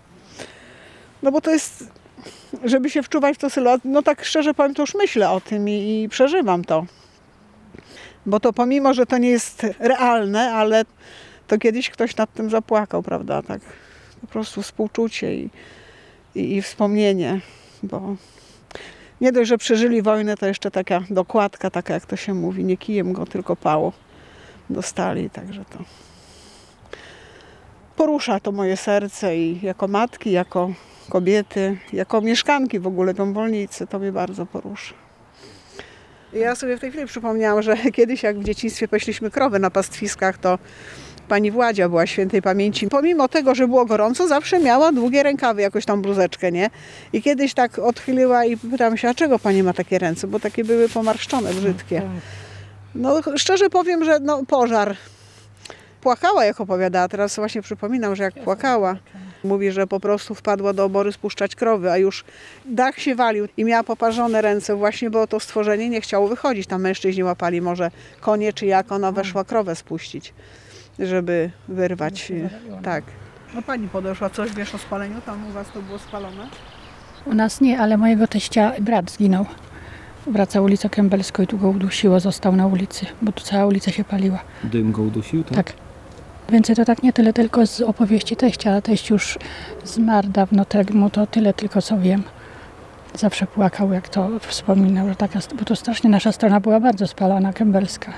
no 1.23 1.33
bo 1.33 1.41
to 1.41 1.51
jest 1.51 1.85
żeby 2.65 2.91
się 2.91 3.03
wczuwać 3.03 3.37
w 3.37 3.39
to 3.39 3.51
sytuację, 3.51 3.91
no 3.91 4.03
tak 4.03 4.25
szczerze 4.25 4.55
powiem, 4.55 4.75
to 4.75 4.83
już 4.83 4.95
myślę 4.95 5.31
o 5.31 5.41
tym 5.41 5.69
i, 5.69 6.03
i 6.03 6.09
przeżywam 6.09 6.65
to. 6.65 6.87
Bo 8.27 8.41
to 8.41 8.53
pomimo, 8.53 8.95
że 8.95 9.07
to 9.07 9.19
nie 9.19 9.31
jest 9.31 9.67
realne, 9.79 10.53
ale 10.53 10.85
to 11.47 11.59
kiedyś 11.59 11.91
ktoś 11.91 12.17
nad 12.17 12.33
tym 12.33 12.51
zapłakał, 12.51 13.03
prawda? 13.03 13.43
Tak 13.43 13.61
po 14.21 14.27
prostu 14.27 14.63
współczucie 14.63 15.35
i, 15.35 15.51
i, 16.35 16.57
i 16.57 16.63
wspomnienie, 16.63 17.41
bo 17.83 18.17
nie 19.21 19.33
dość, 19.33 19.49
że 19.49 19.59
przeżyli 19.59 20.03
wojnę, 20.03 20.37
to 20.37 20.47
jeszcze 20.47 20.71
taka 20.71 21.01
dokładka, 21.11 21.71
taka 21.71 21.95
jak 21.95 22.07
to 22.07 22.17
się 22.17 22.35
mówi, 22.35 22.65
nie 22.65 22.77
kijem 22.77 23.13
go, 23.13 23.27
tylko 23.27 23.57
pało 23.57 23.93
dostali, 24.71 25.31
także 25.31 25.65
to 25.65 25.79
porusza 27.97 28.41
to 28.41 28.53
moje 28.53 28.77
serce 28.77 29.37
i 29.37 29.61
jako 29.63 29.89
matki, 29.89 30.33
jako 30.33 30.73
kobiety, 31.09 31.79
jako 31.93 32.21
mieszkanki 32.21 32.79
w 32.79 32.87
ogóle 32.87 33.15
Dąbolnicy, 33.15 33.87
to 33.87 33.99
mnie 33.99 34.13
bardzo 34.13 34.47
porusza. 34.47 35.02
Ja 36.33 36.55
sobie 36.55 36.77
w 36.77 36.81
tej 36.81 36.91
chwili 36.91 37.07
przypomniałam, 37.07 37.63
że 37.63 37.77
kiedyś 37.97 38.23
jak 38.23 38.39
w 38.39 38.45
dzieciństwie 38.45 38.89
pośliśmy 38.89 39.31
krowy 39.31 39.59
na 39.59 39.71
pastwiskach, 39.71 40.39
to 40.39 40.59
pani 41.29 41.51
Władzia 41.51 41.89
była 41.89 42.07
świętej 42.07 42.43
pamięci. 42.43 42.89
Pomimo 42.89 43.29
tego, 43.29 43.55
że 43.55 43.69
było 43.69 43.85
gorąco, 43.85 44.29
zawsze 44.29 44.61
miała 44.61 44.93
długie 44.93 45.23
rękawy, 45.23 45.63
jakoś 45.63 45.85
tam 45.85 46.03
bluzeczkę, 46.03 46.53
nie? 46.53 46.71
I 47.13 47.23
kiedyś 47.23 47.55
tak 47.55 47.79
odchyliła 47.79 48.45
i 48.45 48.57
pytałam 48.57 48.97
się, 48.97 49.09
a 49.09 49.15
czego 49.15 49.39
pani 49.39 49.63
ma 49.63 49.73
takie 49.73 49.99
ręce? 49.99 50.27
Bo 50.27 50.41
takie 50.41 50.65
były 50.65 50.89
pomarszczone, 50.89 51.55
brzydkie. 51.55 52.03
No 52.95 53.21
szczerze 53.37 53.71
powiem, 53.71 54.05
że 54.05 54.21
no, 54.21 54.45
pożar. 54.47 54.97
Płakała 56.01 56.45
jak 56.45 56.61
opowiadała, 56.61 57.09
teraz 57.09 57.37
właśnie 57.37 57.63
przypominam, 57.63 58.17
że 58.17 58.23
jak 58.23 58.35
płakała. 58.35 58.97
Mówi, 59.45 59.71
że 59.73 59.87
po 59.87 60.01
prostu 60.01 60.35
wpadła 60.35 60.73
do 60.73 60.85
obory 60.85 61.13
spuszczać 61.13 61.55
krowy, 61.55 61.91
a 61.91 61.97
już 61.97 62.25
dach 62.65 62.99
się 62.99 63.15
walił 63.15 63.49
i 63.57 63.65
miała 63.65 63.83
poparzone 63.83 64.43
ręce 64.43 64.77
właśnie, 64.77 65.11
bo 65.11 65.27
to 65.27 65.41
stworzenie 65.41 65.89
nie 65.89 66.01
chciało 66.01 66.29
wychodzić. 66.29 66.67
Tam 66.67 66.81
mężczyźni 66.83 67.25
łapali 67.25 67.61
może 67.61 67.91
konie, 68.21 68.53
czy 68.53 68.67
jak 68.67 68.93
ona 68.93 69.13
weszła 69.13 69.45
krowę 69.45 69.77
spuścić, 69.77 70.35
żeby 70.99 71.51
wyrwać. 71.69 72.33
Tak. 72.83 73.05
No 73.55 73.63
pani 73.63 73.89
podeszła, 73.89 74.31
coś 74.31 74.53
wiesz 74.53 74.75
o 74.75 74.79
spaleniu? 74.79 75.21
Tam 75.27 75.47
u 75.49 75.53
was 75.53 75.71
to 75.71 75.83
było 75.83 75.99
spalone? 75.99 76.49
U 77.27 77.35
nas 77.35 77.61
nie, 77.61 77.79
ale 77.81 77.97
mojego 77.97 78.27
teścia 78.27 78.73
brat 78.81 79.11
zginął. 79.11 79.47
Wraca 80.27 80.61
ulicą 80.61 80.89
Kębelską 80.89 81.43
i 81.43 81.47
tu 81.47 81.59
go 81.59 81.69
udusiło, 81.69 82.21
został 82.21 82.57
na 82.57 82.67
ulicy, 82.67 83.07
bo 83.23 83.33
tu 83.33 83.45
cała 83.45 83.67
ulica 83.67 83.91
się 83.93 84.05
paliła. 84.05 84.39
Dym 84.65 84.93
go 84.93 85.03
udusił, 85.03 85.45
tak? 85.45 85.55
Tak. 85.57 85.73
Więcej 86.53 86.77
to 86.77 86.85
tak 86.85 87.03
nie 87.03 87.13
tyle 87.13 87.33
tylko 87.33 87.67
z 87.67 87.81
opowieści 87.81 88.37
teścia, 88.37 88.71
ale 88.71 88.83
teść 88.83 89.11
już 89.11 89.39
zmarł 89.85 90.29
dawno 90.29 90.65
temu, 90.65 91.11
to 91.11 91.27
tyle 91.27 91.55
tylko 91.55 91.83
co 91.83 91.99
wiem. 91.99 92.23
Zawsze 93.15 93.47
płakał, 93.47 93.93
jak 93.93 94.09
to 94.09 94.29
wspominał, 94.41 95.09
że 95.09 95.15
taka, 95.15 95.39
bo 95.59 95.65
to 95.65 95.77
strasznie 95.77 96.11
nasza 96.11 96.33
strona 96.33 96.61
była 96.61 96.81
bardzo 96.81 97.07
spalana, 97.07 97.53
kębelska. 97.53 98.13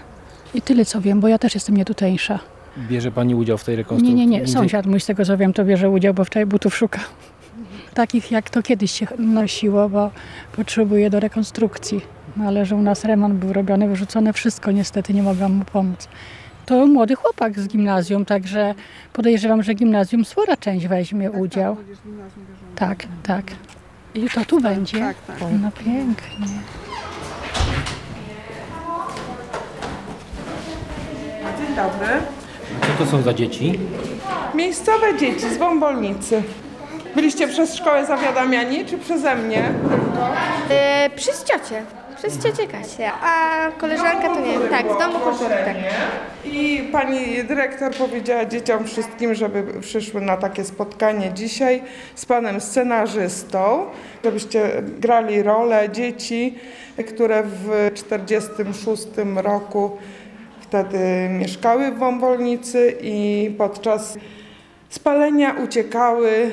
I 0.55 0.63
tyle 0.63 0.85
co 0.85 1.01
wiem, 1.01 1.21
bo 1.21 1.29
ja 1.29 1.39
też 1.39 1.55
jestem 1.55 1.77
nietutejsza. 1.77 2.39
Bierze 2.79 3.13
pani 3.13 3.35
udział 3.35 3.59
w 3.59 3.65
tej 3.65 3.73
Nie, 3.73 3.77
rekonstrukcji? 3.77 4.15
nie, 4.15 4.27
nie, 4.27 4.39
Między- 4.39 4.53
sąsiad 4.53 4.87
mój 4.87 5.01
z 5.01 5.07
tego 5.07 5.25
co 5.25 5.37
wiem 5.37 5.53
to 5.53 5.65
bierze 5.65 5.91
udział, 5.91 6.15
bo 6.15 6.25
wczoraj 6.25 6.47
butów 6.47 6.77
szuka. 6.77 7.01
Takich 7.95 8.31
jak 8.31 8.51
to 8.51 8.63
kiedyś 8.63 8.91
się 8.91 9.07
nosiło, 9.19 9.89
bo 9.89 10.11
potrzebuje 10.57 11.11
do 11.11 11.21
rekonstrukcji. 11.21 12.01
No, 12.37 12.45
ale 12.45 12.67
że 12.67 12.77
u 12.77 12.83
nas 12.83 13.05
remont 13.05 13.35
był 13.35 13.53
robiony, 13.53 13.89
wyrzucone 13.89 14.33
wszystko, 14.33 14.71
niestety 14.71 15.15
nie 15.15 15.23
mogłam 15.23 15.53
mu 15.53 15.65
pomóc. 15.65 16.09
To 16.67 16.87
młody 16.87 17.15
chłopak 17.15 17.61
z 17.61 17.69
gimnazjum, 17.69 18.25
także 18.25 18.75
podejrzewam, 19.13 19.63
że 19.63 19.75
gimnazjum 19.75 20.25
spora 20.25 20.57
część 20.57 20.87
weźmie 20.87 21.31
udział. 21.31 21.77
Tak, 22.77 23.07
tak. 23.23 23.45
I 24.15 24.31
to 24.31 24.45
tu 24.45 24.61
będzie? 24.61 24.99
tak, 24.99 25.17
tak. 25.27 25.37
No 25.63 25.71
pięknie. 25.85 26.47
Dzień 31.59 31.77
dobry. 31.77 32.09
Co 32.81 33.05
to 33.05 33.11
są 33.11 33.23
za 33.23 33.35
dzieci? 33.35 33.79
Miejscowe 34.55 35.19
dzieci 35.19 35.55
z 35.55 35.59
Wąbolnicy. 35.59 36.43
Byliście 37.15 37.49
przez 37.49 37.75
szkołę 37.75 38.07
zawiadamiani, 38.07 38.85
czy 38.85 38.99
przeze 38.99 39.35
mnie? 39.37 39.73
E, 40.71 41.11
przez 41.17 41.45
ciocię. 41.45 41.83
Przez 42.25 42.39
ciocię 42.39 42.67
Kasię, 42.69 43.13
a 43.23 43.71
koleżanka 43.79 44.29
to 44.29 44.41
nie 44.41 44.53
wiem, 44.53 44.69
tak, 44.71 44.87
w 44.87 44.99
domu 44.99 45.19
kultury, 45.19 45.55
tak. 45.65 45.77
I 46.45 46.89
pani 46.93 47.45
dyrektor 47.45 47.95
powiedziała 47.95 48.45
dzieciom 48.45 48.85
wszystkim, 48.85 49.35
żeby 49.35 49.81
przyszły 49.81 50.21
na 50.21 50.37
takie 50.37 50.65
spotkanie 50.65 51.33
dzisiaj 51.33 51.83
z 52.15 52.27
panem 52.27 52.61
scenarzystą, 52.61 53.87
żebyście 54.25 54.83
grali 55.01 55.43
rolę 55.43 55.91
dzieci, 55.91 56.59
które 57.09 57.43
w 57.43 57.91
1946 57.95 59.07
roku 59.37 59.99
wtedy 60.61 60.99
mieszkały 61.31 61.91
w 61.91 61.99
Wąwolnicy 61.99 62.97
i 63.01 63.51
podczas 63.59 64.19
spalenia 64.89 65.55
uciekały 65.65 66.51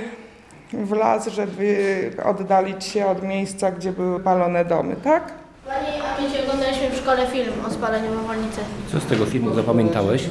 w 0.73 0.91
las, 0.91 1.27
żeby 1.27 2.11
oddalić 2.23 2.83
się 2.83 3.05
od 3.05 3.23
miejsca, 3.23 3.71
gdzie 3.71 3.91
były 3.91 4.19
palone 4.19 4.65
domy, 4.65 4.95
tak? 5.03 5.40
Pani, 5.71 6.37
a 6.39 6.43
oglądaliśmy 6.43 6.89
w 6.89 6.97
szkole 6.97 7.27
film 7.27 7.53
o 7.67 7.71
spaleniu 7.71 8.13
Wąwolnicy. 8.13 8.61
Co 8.91 8.99
z 8.99 9.05
tego 9.05 9.25
filmu 9.25 9.53
zapamiętałeś? 9.53 10.23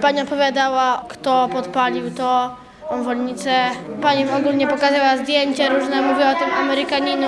Pani 0.00 0.20
opowiadała, 0.22 1.04
kto 1.08 1.48
podpalił 1.52 2.10
to, 2.10 2.56
Wąwolnicę. 2.90 3.50
Pani 4.02 4.24
ogólnie 4.30 4.66
pokazała 4.66 5.16
zdjęcia 5.16 5.68
różne, 5.68 6.02
mówiła 6.02 6.30
o 6.30 6.34
tym 6.34 6.50
Amerykaninu, 6.60 7.26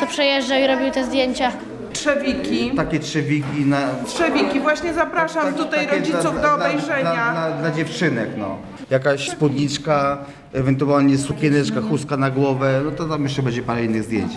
co 0.00 0.06
przejeżdżał 0.06 0.58
i 0.58 0.66
robił 0.66 0.90
te 0.90 1.04
zdjęcia. 1.04 1.52
Trzewiki. 1.92 2.70
Takie 2.76 2.98
trzewiki 3.00 3.60
na... 3.66 3.78
Trzewiki, 4.06 4.60
właśnie 4.60 4.94
zapraszam 4.94 5.54
tutaj 5.54 5.86
takie 5.86 5.98
rodziców 5.98 6.22
dla- 6.22 6.32
do 6.32 6.40
dla- 6.40 6.54
obejrzenia. 6.54 7.02
Dla, 7.32 7.32
dla, 7.32 7.50
dla 7.50 7.70
dziewczynek, 7.70 8.28
no. 8.36 8.56
Jakaś 8.90 9.30
spódniczka, 9.30 10.18
ewentualnie 10.52 11.18
sukieneczka, 11.18 11.80
chustka 11.80 12.16
na 12.16 12.30
głowę, 12.30 12.80
no 12.84 12.90
to 12.90 13.04
tam 13.04 13.22
jeszcze 13.22 13.42
będzie 13.42 13.62
parę 13.62 13.84
innych 13.84 14.02
zdjęć. 14.02 14.32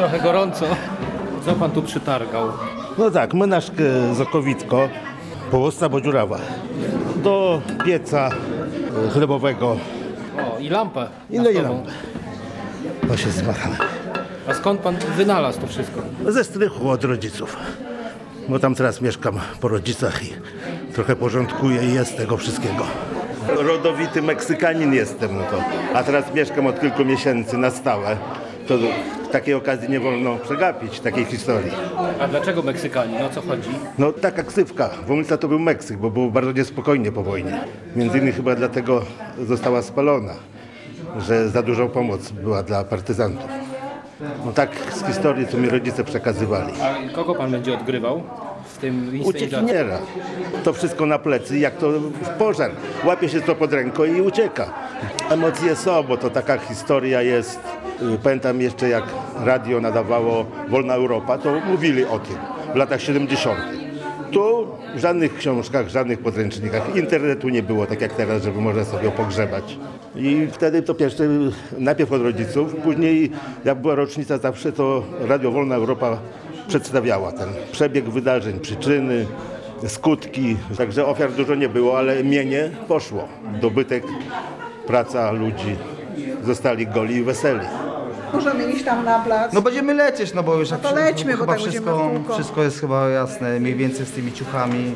O, 0.00 0.02
trochę 0.02 0.20
gorąco. 0.20 0.66
Co 1.44 1.52
pan 1.52 1.70
tu 1.70 1.82
przytargał? 1.82 2.52
No 2.98 3.10
tak, 3.10 3.34
menażkę 3.34 4.14
zakowitko, 4.14 4.88
połosna 5.50 5.88
bo 5.88 6.00
dziurawa. 6.00 6.38
Do 7.16 7.62
pieca 7.84 8.30
e, 9.06 9.10
chlebowego. 9.10 9.76
O, 10.38 10.58
i 10.58 10.68
lampę. 10.68 11.08
No 11.30 11.50
i 11.50 11.54
naftową. 11.54 11.74
lampę. 11.74 11.90
Bo 13.08 13.16
się 13.16 13.30
zwahałem. 13.30 13.78
A 14.48 14.54
skąd 14.54 14.80
pan 14.80 14.96
wynalazł 15.16 15.60
to 15.60 15.66
wszystko? 15.66 16.00
Ze 16.28 16.44
strychu 16.44 16.90
od 16.90 17.04
rodziców. 17.04 17.56
Bo 18.48 18.58
tam 18.58 18.74
teraz 18.74 19.00
mieszkam 19.00 19.40
po 19.60 19.68
rodzicach 19.68 20.24
i 20.24 20.32
trochę 20.94 21.16
porządkuję 21.16 21.84
i 21.84 21.94
jest 21.94 22.16
tego 22.16 22.36
wszystkiego. 22.36 22.84
Rodowity 23.48 24.22
Meksykanin 24.22 24.94
jestem, 24.94 25.36
no 25.36 25.42
to. 25.42 25.64
A 25.98 26.02
teraz 26.02 26.34
mieszkam 26.34 26.66
od 26.66 26.80
kilku 26.80 27.04
miesięcy 27.04 27.58
na 27.58 27.70
stałe. 27.70 28.16
To 28.68 28.78
takiej 29.30 29.54
okazji 29.54 29.90
nie 29.90 30.00
wolno 30.00 30.36
przegapić, 30.36 31.00
takiej 31.00 31.24
historii. 31.24 31.70
A 32.20 32.28
dlaczego 32.28 32.62
Meksykanin? 32.62 33.22
O 33.22 33.28
co 33.30 33.40
chodzi? 33.40 33.70
No 33.98 34.12
taka 34.12 34.42
ksywka. 34.42 34.90
Womnica 35.06 35.36
to 35.36 35.48
był 35.48 35.58
Meksyk, 35.58 35.96
bo 35.98 36.10
było 36.10 36.30
bardzo 36.30 36.52
niespokojnie 36.52 37.12
po 37.12 37.22
wojnie. 37.22 37.60
Między 37.96 38.18
innymi 38.18 38.32
chyba 38.32 38.54
dlatego 38.54 39.02
została 39.46 39.82
spalona, 39.82 40.34
że 41.18 41.48
za 41.48 41.62
dużą 41.62 41.88
pomoc 41.88 42.30
była 42.30 42.62
dla 42.62 42.84
partyzantów. 42.84 43.50
No 44.46 44.52
tak 44.52 44.70
z 44.94 45.06
historii, 45.06 45.46
co 45.46 45.58
mi 45.58 45.68
rodzice 45.68 46.04
przekazywali. 46.04 46.72
A 46.82 47.14
kogo 47.14 47.34
pan 47.34 47.50
będzie 47.50 47.74
odgrywał 47.74 48.22
tym? 48.80 49.20
Uciekiniera. 49.24 49.98
To 50.64 50.72
wszystko 50.72 51.06
na 51.06 51.18
plecy, 51.18 51.58
jak 51.58 51.76
to 51.76 51.90
w 52.00 52.28
pożar. 52.38 52.70
Łapie 53.04 53.28
się 53.28 53.40
to 53.40 53.54
pod 53.54 53.72
ręką 53.72 54.04
i 54.04 54.20
ucieka. 54.20 54.72
Emocje 55.30 55.76
są, 55.76 56.02
bo 56.02 56.16
to 56.16 56.30
taka 56.30 56.58
historia 56.58 57.22
jest. 57.22 57.60
Y, 58.14 58.18
Pamiętam 58.22 58.60
jeszcze 58.60 58.88
jak 58.88 59.04
radio 59.44 59.80
nadawało 59.80 60.46
Wolna 60.68 60.94
Europa, 60.94 61.38
to 61.38 61.60
mówili 61.60 62.04
o 62.04 62.18
tym 62.18 62.36
w 62.72 62.76
latach 62.76 63.00
70. 63.02 63.58
Tu 64.32 64.66
w 64.96 64.98
żadnych 64.98 65.36
książkach, 65.36 65.88
żadnych 65.88 66.18
podręcznikach, 66.18 66.96
internetu 66.96 67.48
nie 67.48 67.62
było 67.62 67.86
tak 67.86 68.00
jak 68.00 68.12
teraz, 68.12 68.42
żeby 68.42 68.60
można 68.60 68.84
sobie 68.84 69.10
pogrzebać. 69.10 69.78
I 70.16 70.48
wtedy 70.52 70.82
to 70.82 70.94
pierwsze, 70.94 71.24
najpierw 71.78 72.12
od 72.12 72.22
rodziców, 72.22 72.74
później 72.74 73.30
jak 73.64 73.78
była 73.80 73.94
rocznica 73.94 74.38
zawsze, 74.38 74.72
to 74.72 75.02
Radio 75.28 75.50
Wolna 75.50 75.74
Europa 75.74 76.18
przedstawiała 76.68 77.32
ten 77.32 77.48
przebieg 77.72 78.04
wydarzeń, 78.10 78.60
przyczyny, 78.60 79.26
skutki. 79.86 80.56
Także 80.78 81.06
ofiar 81.06 81.32
dużo 81.32 81.54
nie 81.54 81.68
było, 81.68 81.98
ale 81.98 82.24
mienie 82.24 82.70
poszło. 82.88 83.28
Dobytek, 83.60 84.04
praca 84.86 85.30
ludzi. 85.30 85.76
Zostali 86.44 86.86
goli 86.86 87.14
i 87.14 87.22
weseli. 87.22 87.66
Możemy 88.32 88.72
iść 88.72 88.84
tam 88.84 89.04
na 89.04 89.18
plac. 89.18 89.52
No 89.52 89.62
będziemy 89.62 89.94
lecieć, 89.94 90.34
no 90.34 90.42
bo 90.42 90.54
już 90.54 90.70
No 90.70 90.76
jak 90.76 90.82
to 90.82 90.94
lećmy, 90.94 91.32
bo 91.32 91.38
chyba 91.38 91.52
tak 91.52 91.62
będziemy 91.62 91.86
wszystko, 91.86 92.08
w 92.08 92.12
kółko. 92.12 92.34
wszystko 92.34 92.62
jest 92.62 92.80
chyba 92.80 93.08
jasne, 93.08 93.60
mniej 93.60 93.74
więcej 93.74 94.06
z 94.06 94.10
tymi 94.10 94.32
ciuchami. 94.32 94.94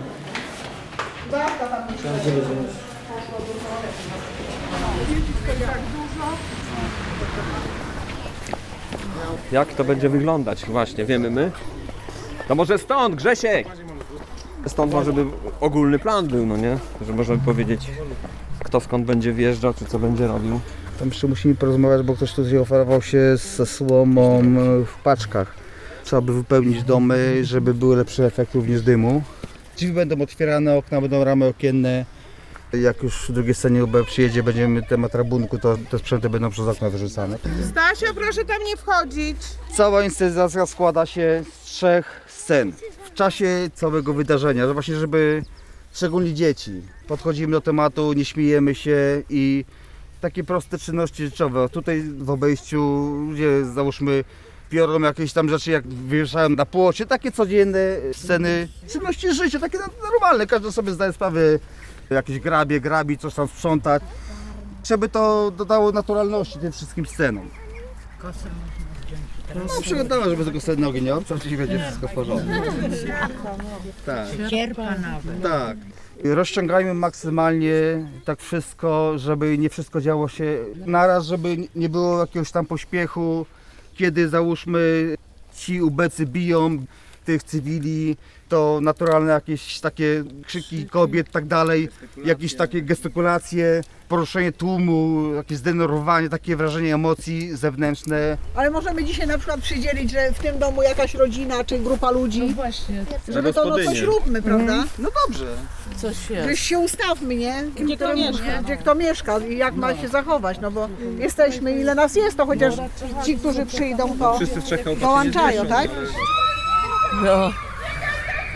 Jak 9.52 9.74
to 9.74 9.84
będzie 9.84 10.08
wyglądać? 10.08 10.64
Właśnie, 10.66 11.04
wiemy 11.04 11.30
my. 11.30 11.50
To 12.48 12.54
może 12.54 12.78
stąd, 12.78 13.14
Grzesiek! 13.14 13.66
Stąd 14.66 14.92
może 14.92 15.12
by 15.12 15.24
ogólny 15.60 15.98
plan 15.98 16.26
był, 16.26 16.46
no 16.46 16.56
nie? 16.56 16.78
Że 17.06 17.12
można 17.12 17.36
by 17.36 17.44
powiedzieć, 17.44 17.90
kto 18.64 18.80
skąd 18.80 19.06
będzie 19.06 19.32
wjeżdżał, 19.32 19.74
czy 19.74 19.84
co 19.84 19.98
będzie 19.98 20.26
robił. 20.26 20.60
Tam 20.98 21.08
jeszcze 21.08 21.26
musimy 21.26 21.54
porozmawiać, 21.54 22.02
bo 22.02 22.14
ktoś 22.14 22.32
tutaj 22.32 22.58
oferował 22.58 23.02
się 23.02 23.36
ze 23.36 23.66
słomą 23.66 24.42
w 24.86 25.02
paczkach. 25.02 25.54
Trzeba 26.04 26.22
by 26.22 26.32
wypełnić 26.32 26.82
domy, 26.82 27.44
żeby 27.44 27.74
był 27.74 27.92
lepszy 27.94 28.24
efekt 28.24 28.54
również 28.54 28.82
dymu. 28.82 29.22
Drzwi 29.76 29.92
będą 29.92 30.20
otwierane, 30.20 30.76
okna 30.76 31.00
będą 31.00 31.24
ramy 31.24 31.46
okienne. 31.46 32.04
Jak 32.82 33.02
już 33.02 33.28
w 33.28 33.32
drugiej 33.32 33.54
scenie 33.54 33.84
UB 33.84 33.96
przyjedzie, 34.06 34.42
będziemy 34.42 34.82
temat 34.82 35.14
rabunku, 35.14 35.58
to 35.58 35.78
te 35.90 35.98
sprzęty 35.98 36.30
będą 36.30 36.50
przez 36.50 36.68
okna 36.68 36.90
wyrzucane. 36.90 37.38
Stasia, 37.70 38.14
proszę 38.14 38.44
tam 38.44 38.62
nie 38.66 38.76
wchodzić. 38.76 39.36
Cała 39.76 40.04
inscenizacja 40.04 40.66
składa 40.66 41.06
się 41.06 41.44
z 41.62 41.64
trzech 41.64 42.20
scen. 42.28 42.72
W 43.04 43.14
czasie 43.14 43.70
całego 43.74 44.14
wydarzenia, 44.14 44.66
że 44.66 44.74
właśnie 44.74 44.96
żeby 44.96 45.42
szczególnie 45.92 46.34
dzieci, 46.34 46.82
podchodzimy 47.08 47.52
do 47.52 47.60
tematu, 47.60 48.12
nie 48.12 48.24
śmiejemy 48.24 48.74
się 48.74 49.22
i 49.30 49.64
takie 50.20 50.44
proste 50.44 50.78
czynności 50.78 51.24
życiowe. 51.24 51.62
O, 51.62 51.68
Tutaj 51.68 52.02
w 52.02 52.30
obejściu, 52.30 53.10
gdzie 53.32 53.64
załóżmy 53.64 54.24
biorą 54.70 55.00
jakieś 55.00 55.32
tam 55.32 55.48
rzeczy, 55.48 55.70
jak 55.70 55.86
wywieszają 55.86 56.48
na 56.48 56.66
płocie, 56.66 57.06
takie 57.06 57.32
codzienne 57.32 57.78
sceny 58.12 58.68
czynności 58.92 59.34
życia, 59.34 59.58
takie 59.58 59.78
normalne, 60.12 60.46
każdy 60.46 60.72
sobie 60.72 60.92
zdaje 60.92 61.12
sprawę, 61.12 61.40
jakieś 62.10 62.38
grabie, 62.38 62.80
grabi, 62.80 63.18
coś 63.18 63.34
tam 63.34 63.48
sprzątać, 63.48 64.02
żeby 64.84 65.08
to 65.08 65.50
dodało 65.50 65.92
naturalności 65.92 66.58
tym 66.58 66.72
wszystkim 66.72 67.06
scenom. 67.06 67.48
No 69.54 69.82
przygotowałem, 69.82 70.30
żeby 70.30 70.44
tego 70.44 70.60
sceny 70.60 70.82
nogi 70.82 71.02
nie 71.02 71.14
obciąć 71.14 71.46
i 71.46 71.56
będzie 71.56 71.78
wszystko 71.78 72.08
w 72.08 72.12
porządku. 72.12 72.48
Tak. 74.06 74.28
Cierpa 74.50 74.98
nawet. 74.98 75.42
Tak. 75.42 75.76
Rozciągajmy 76.24 76.94
maksymalnie 76.94 77.72
tak 78.24 78.40
wszystko, 78.40 79.18
żeby 79.18 79.58
nie 79.58 79.70
wszystko 79.70 80.00
działo 80.00 80.28
się 80.28 80.58
naraz, 80.86 81.26
żeby 81.26 81.56
nie 81.76 81.88
było 81.88 82.20
jakiegoś 82.20 82.50
tam 82.50 82.66
pośpiechu, 82.66 83.46
kiedy 83.94 84.28
załóżmy 84.28 85.14
ci 85.56 85.82
ubecy 85.82 86.26
biją 86.26 86.84
tych 87.24 87.42
cywili, 87.42 88.16
to 88.48 88.78
naturalne 88.82 89.32
jakieś 89.32 89.80
takie 89.80 90.24
krzyki 90.46 90.86
kobiet, 90.86 91.30
tak 91.30 91.46
dalej, 91.46 91.88
jakieś 92.24 92.54
takie 92.54 92.82
gestykulacje, 92.82 93.82
poruszenie 94.08 94.52
tłumu, 94.52 95.32
jakieś 95.34 95.58
zdenerwowanie, 95.58 96.28
takie 96.28 96.56
wrażenie 96.56 96.94
emocji 96.94 97.56
zewnętrzne. 97.56 98.36
Ale 98.54 98.70
możemy 98.70 99.04
dzisiaj 99.04 99.26
na 99.26 99.38
przykład 99.38 99.60
przydzielić, 99.60 100.10
że 100.10 100.32
w 100.32 100.38
tym 100.38 100.58
domu 100.58 100.82
jakaś 100.82 101.14
rodzina 101.14 101.64
czy 101.64 101.78
grupa 101.78 102.10
ludzi. 102.10 102.40
No 102.40 102.54
właśnie. 102.54 103.04
Żeby 103.28 103.52
to 103.52 103.64
no, 103.64 103.74
coś 103.74 103.84
gospodynie. 103.84 104.06
róbmy, 104.06 104.42
prawda? 104.42 104.72
Mhm. 104.72 104.88
No 104.98 105.10
dobrze. 105.26 105.46
Coś 105.96 106.16
Gdzieś 106.44 106.60
się 106.60 106.78
ustawmy, 106.78 107.34
nie? 107.34 107.64
Gdzie 107.80 107.96
kto 107.96 108.16
mieszka. 108.16 108.62
Gdzie 108.62 108.76
kto 108.76 108.94
mieszka 108.94 109.38
i 109.38 109.56
jak 109.56 109.74
ma 109.74 109.96
się 109.96 110.08
zachować, 110.08 110.58
no 110.60 110.70
bo 110.70 110.88
jesteśmy, 111.18 111.72
ile 111.80 111.94
nas 111.94 112.16
jest, 112.16 112.36
to 112.36 112.46
chociaż 112.46 112.74
ci, 113.24 113.38
którzy 113.38 113.66
przyjdą, 113.66 114.18
to 114.18 114.36
Wszyscy 114.36 114.60
w 114.60 114.64
trzech 114.64 114.84
chałupach 114.84 115.02
dołączają, 115.02 115.62
się 115.62 115.68
tak? 115.68 115.90
No. 117.22 117.52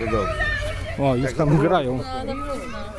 No 0.01 0.07
dobrze. 0.11 0.45
O, 0.99 1.15
już 1.17 1.35
tam 1.35 1.59
grają. 1.59 1.99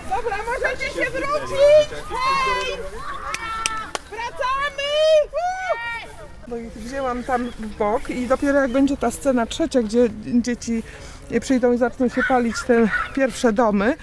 Dobra, 0.10 0.38
możecie 0.48 0.86
się 0.86 1.12
wrócić! 1.12 1.90
Hej! 2.10 2.78
Wracamy! 4.10 4.90
Bo 6.48 6.58
ich 6.58 6.74
wzięłam 6.74 7.24
tam 7.24 7.50
w 7.50 7.78
bok 7.78 8.10
i 8.10 8.28
dopiero 8.28 8.60
jak 8.60 8.72
będzie 8.72 8.98
ta 8.98 9.12
scena 9.12 9.46
trzecia, 9.46 9.82
gdzie 9.82 10.10
dzieci 10.42 10.84
przyjdą 11.42 11.74
i 11.74 11.78
zaczną 11.78 12.10
się 12.10 12.24
palić 12.24 12.56
te 12.68 12.90
pierwsze 13.16 13.54
domy, 13.54 13.96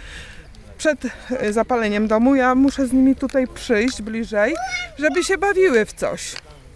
przed 0.79 1.01
e, 1.31 1.53
zapaleniem 1.53 2.09
domu 2.09 2.35
ja 2.35 2.55
muszę 2.55 2.87
z 2.87 2.93
nimi 2.93 3.17
tutaj 3.17 3.47
przyjść 3.47 4.03
bliżej, 4.03 4.55
żeby 4.99 5.25
się 5.25 5.39
bawiły 5.39 5.85
w 5.85 5.93
coś. 5.93 6.35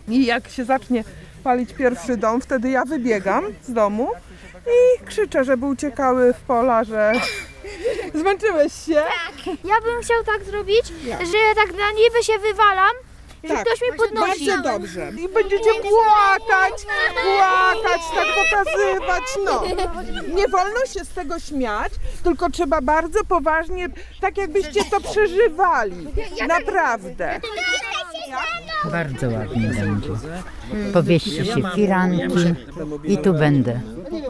I 0.09 0.27
jak 0.27 0.49
się 0.49 0.65
zacznie 0.65 1.05
palić 1.45 1.73
pierwszy 1.73 2.17
dom, 2.17 2.41
wtedy 2.41 2.71
ja 2.71 2.85
wybiegam 2.85 3.45
z 3.63 3.73
domu 3.73 4.09
i 4.67 5.05
krzyczę, 5.05 5.45
żeby 5.45 5.67
uciekały 5.67 6.33
w 6.33 6.41
pola, 6.41 6.85
że 6.85 7.13
zmęczyłeś 8.21 8.73
się. 8.73 8.95
Tak. 8.95 9.47
Ja 9.47 9.81
bym 9.81 10.03
chciał 10.03 10.25
tak 10.25 10.45
zrobić, 10.45 10.87
że 11.05 11.55
tak 11.55 11.73
na 11.73 11.91
niby 11.91 12.23
się 12.23 12.39
wywalam, 12.39 12.93
że 13.45 13.55
ktoś 13.55 13.81
mi 13.83 13.99
podnosi. 13.99 14.47
Bardzo 14.47 14.63
dobrze. 14.73 15.11
I 15.11 15.29
będziecie 15.29 15.71
płakać, 15.83 16.87
płakać, 17.23 18.01
tak 18.15 18.27
pokazywać. 18.41 19.23
No. 19.45 19.63
Nie 20.35 20.49
wolno 20.49 20.87
się 20.87 21.05
z 21.05 21.09
tego 21.09 21.39
śmiać, 21.39 21.93
tylko 22.25 22.51
trzeba 22.51 22.81
bardzo 22.81 23.25
poważnie, 23.25 23.89
tak 24.21 24.37
jakbyście 24.37 24.85
to 24.85 25.01
przeżywali. 25.01 26.07
Naprawdę. 26.49 27.41
Bardzo 28.93 29.27
ładnie 29.31 29.69
będzie. 29.69 30.09
Powieści 30.93 31.47
się 31.47 31.63
firanki 31.75 32.55
i 33.05 33.19
tu 33.19 33.33
będę. 33.35 33.81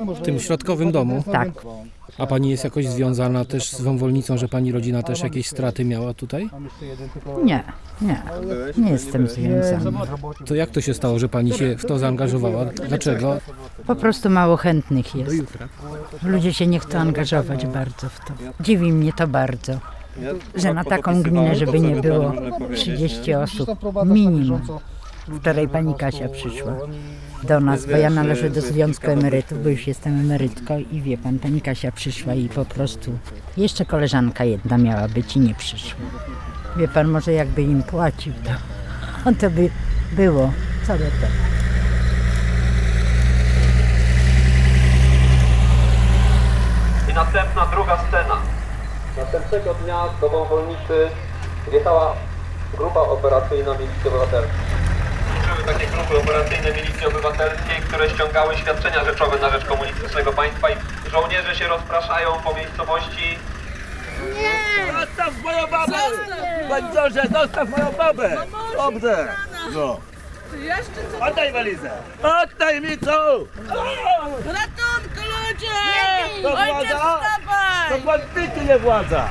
W 0.06 0.22
tym 0.22 0.40
środkowym 0.40 0.92
domu? 0.92 1.24
Tak. 1.32 1.48
A 2.18 2.26
pani 2.26 2.50
jest 2.50 2.64
jakoś 2.64 2.86
związana 2.86 3.44
też 3.44 3.70
z 3.70 3.80
wąwolnicą, 3.80 4.38
że 4.38 4.48
pani 4.48 4.72
rodzina 4.72 5.02
też 5.02 5.20
jakieś 5.20 5.46
straty 5.46 5.84
miała 5.84 6.14
tutaj? 6.14 6.50
Nie, 7.44 7.64
nie, 8.00 8.22
nie 8.78 8.90
jestem 8.90 9.28
związana. 9.28 10.00
To 10.46 10.54
jak 10.54 10.70
to 10.70 10.80
się 10.80 10.94
stało, 10.94 11.18
że 11.18 11.28
pani 11.28 11.52
się 11.52 11.76
w 11.76 11.86
to 11.86 11.98
zaangażowała? 11.98 12.64
Dlaczego? 12.64 13.38
Po 13.86 13.94
prostu 13.94 14.30
mało 14.30 14.56
chętnych 14.56 15.14
jest. 15.14 15.58
Ludzie 16.22 16.52
się 16.52 16.66
nie 16.66 16.80
chcą 16.80 16.98
angażować 16.98 17.66
bardzo 17.66 18.08
w 18.08 18.18
to. 18.24 18.32
Dziwi 18.60 18.92
mnie 18.92 19.12
to 19.12 19.28
bardzo, 19.28 19.80
że 20.54 20.74
na 20.74 20.84
taką 20.84 21.22
gminę, 21.22 21.56
żeby 21.56 21.80
nie 21.80 21.96
było 21.96 22.32
30 22.74 23.34
osób 23.34 23.68
minimum. 24.06 24.60
Wczoraj 25.40 25.68
pani 25.68 25.94
Kasia 25.94 26.28
przyszła 26.28 26.76
do 27.42 27.60
nas, 27.60 27.86
bo 27.86 27.96
ja 27.96 28.10
należę 28.10 28.50
do 28.50 28.60
Związku 28.60 29.10
Emerytów, 29.10 29.62
bo 29.62 29.68
już 29.68 29.86
jestem 29.86 30.20
emerytką 30.20 30.78
i 30.78 31.02
wie 31.02 31.18
pan, 31.18 31.38
pani 31.38 31.60
Kasia 31.60 31.92
przyszła 31.92 32.34
i 32.34 32.48
po 32.48 32.64
prostu 32.64 33.18
jeszcze 33.56 33.84
koleżanka 33.84 34.44
jedna 34.44 34.78
miała 34.78 35.08
być 35.08 35.36
i 35.36 35.40
nie 35.40 35.54
przyszła. 35.54 36.00
Wie 36.76 36.88
pan, 36.88 37.08
może 37.08 37.32
jakby 37.32 37.62
im 37.62 37.82
płacił, 37.82 38.32
to 38.44 39.30
to 39.40 39.50
by 39.50 39.70
było 40.12 40.52
całe 40.86 40.98
to. 40.98 41.26
I 47.10 47.14
następna 47.14 47.66
druga 47.66 47.98
scena. 48.08 48.36
Następnego 49.16 49.74
dnia 49.74 50.04
do 50.20 50.28
Wąwolnicy 50.28 51.08
wjechała 51.70 52.14
grupa 52.76 53.00
operacyjna 53.00 53.72
Milicji 53.72 54.08
Obywatelskiej. 54.08 54.99
Służyły 55.50 55.72
takie 55.74 55.86
grupy 55.86 56.18
operacyjne 56.18 56.72
Milicji 56.72 57.06
Obywatelskiej, 57.06 57.76
które 57.88 58.10
ściągały 58.10 58.56
świadczenia 58.56 59.04
rzeczowe 59.04 59.38
na 59.38 59.50
rzecz 59.50 59.64
komunistycznego 59.64 60.32
państwa 60.32 60.70
i 60.70 60.74
żołnierze 61.10 61.56
się 61.56 61.68
rozpraszają 61.68 62.32
po 62.44 62.54
miejscowości. 62.54 63.38
Zostaw 65.00 65.42
moją 65.42 65.66
babę! 65.66 65.98
Bandzorze, 66.68 67.22
zostaw 67.32 67.68
moją 67.68 67.92
babę! 67.92 68.36
Dobrze! 68.76 69.28
No. 69.72 70.00
Oddaj 71.20 71.52
walizę! 71.52 71.90
Oddaj 72.22 72.80
mi 72.80 72.98
co! 72.98 73.38
Ratunku 74.46 75.22
ludzie! 75.30 76.42
To 76.42 76.50
władza? 76.50 77.20
To 77.88 77.98
bandyty 77.98 78.64
nie 78.64 78.78
władza! 78.78 79.28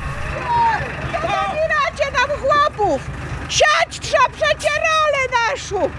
Zabieracie 1.11 2.11
nam 2.11 2.37
chłopów! 2.39 3.01
Siać 3.49 3.99
trzeba 3.99 4.29
przecie 4.29 4.69
rolę 4.69 5.49
naszą! 5.51 5.89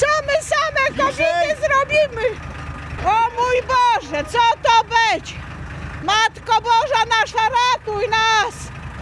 Co 0.00 0.06
my 0.26 0.42
same 0.42 0.96
kobiety 0.96 1.60
zrobimy? 1.60 2.26
O 3.06 3.30
mój 3.36 3.62
Boże, 3.62 4.24
co 4.24 4.38
to 4.62 4.84
być? 4.84 5.34
Matko 6.02 6.60
Boża 6.62 7.04
nasza, 7.08 7.38
ratuj 7.48 8.08
nas! 8.08 8.54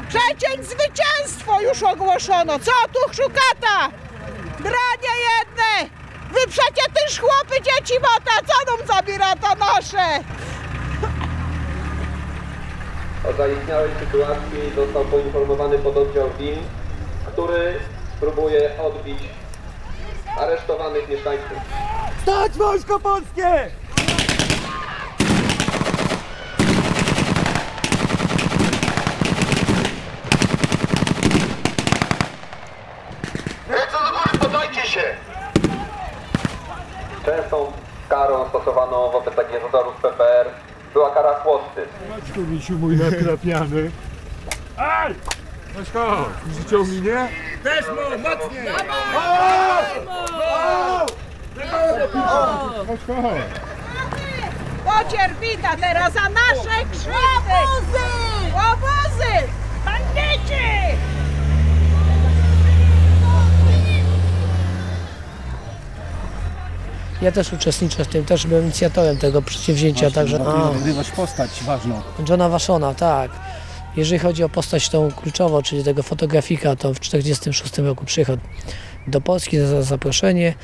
Przecień 0.09 0.65
zwycięstwo 0.65 1.61
już 1.61 1.83
ogłoszono! 1.83 2.59
Co 2.59 2.73
tu 2.93 3.15
szukata? 3.15 3.91
Dranie 4.59 5.15
jedne! 5.29 5.97
Wy 6.31 6.47
przecie 6.51 6.91
też 6.95 7.21
chłopy 7.21 7.55
dzieci 7.63 8.01
mota! 8.01 8.47
Co 8.47 8.77
nam 8.77 8.87
zabiera 8.87 9.37
to 9.37 9.55
nasze? 9.55 10.25
O 13.31 13.33
zaistniałej 13.33 13.91
sytuacji 14.01 14.73
został 14.77 15.05
poinformowany 15.05 15.79
pododdział 15.79 16.31
WIN, 16.39 16.59
który 17.27 17.79
próbuje 18.21 18.71
odbić 18.83 19.19
aresztowanych 20.37 21.09
mieszkańców. 21.09 21.59
Stać 22.22 22.53
wojsko 22.53 23.01
polskie! 23.01 23.70
Ręce 33.68 33.92
do 33.92 34.11
góry, 34.18 34.38
podajcie 34.38 34.88
się! 34.88 35.03
Częstą 37.25 37.72
karą 38.09 38.49
stosowaną 38.49 39.11
wobec 39.11 39.35
takich 39.35 39.62
zatorów 39.62 39.94
PPR 40.03 40.46
była 40.92 41.11
kara 41.11 41.35
chłosty. 41.35 41.83
Maćku 42.11 42.40
misiu 42.40 42.79
mój 42.79 42.96
nakrapiany. 42.96 43.90
Aj! 44.77 45.14
Chodź 45.77 45.91
chodź, 45.93 46.55
życie 46.57 46.77
minie? 46.93 47.29
Też 47.65 47.87
mu, 47.87 48.19
mocniej! 48.19 48.67
Chodź 52.87 53.01
chodź. 53.07 53.43
Pocierpita 54.85 55.77
teraz 55.77 56.12
za 56.12 56.21
nasze 56.21 56.85
krzywdy! 56.93 57.57
Obozy! 57.67 58.05
Obozy! 58.55 59.49
Bandyci! 59.85 60.97
Ja 67.23 67.33
też 67.33 67.53
uczestniczę 67.53 68.05
w 68.05 68.09
tym, 68.09 68.25
też 68.25 68.47
byłem 68.47 68.65
inicjatorem 68.65 69.19
tego 69.19 69.43
przedsięwzięcia, 69.43 70.11
także... 70.11 70.39
A, 70.47 70.71
Odgrywać 70.71 71.11
postać 71.11 71.51
ważną. 71.65 72.03
Johna 72.29 72.49
Waszona, 72.49 72.95
tak. 72.95 73.31
Jeżeli 73.97 74.19
chodzi 74.19 74.45
o 74.45 74.49
postać 74.49 74.89
tą 74.89 75.13
kluczową, 75.13 75.63
czyli 75.63 75.85
tego 75.85 76.03
fotografika, 76.03 76.77
to 76.77 76.95
w 76.95 76.99
1946 77.01 77.79
roku 77.79 78.05
przyjechał 78.05 78.37
do 79.07 79.21
Polski 79.21 79.59
za 79.59 79.83
zaproszenie. 79.83 80.55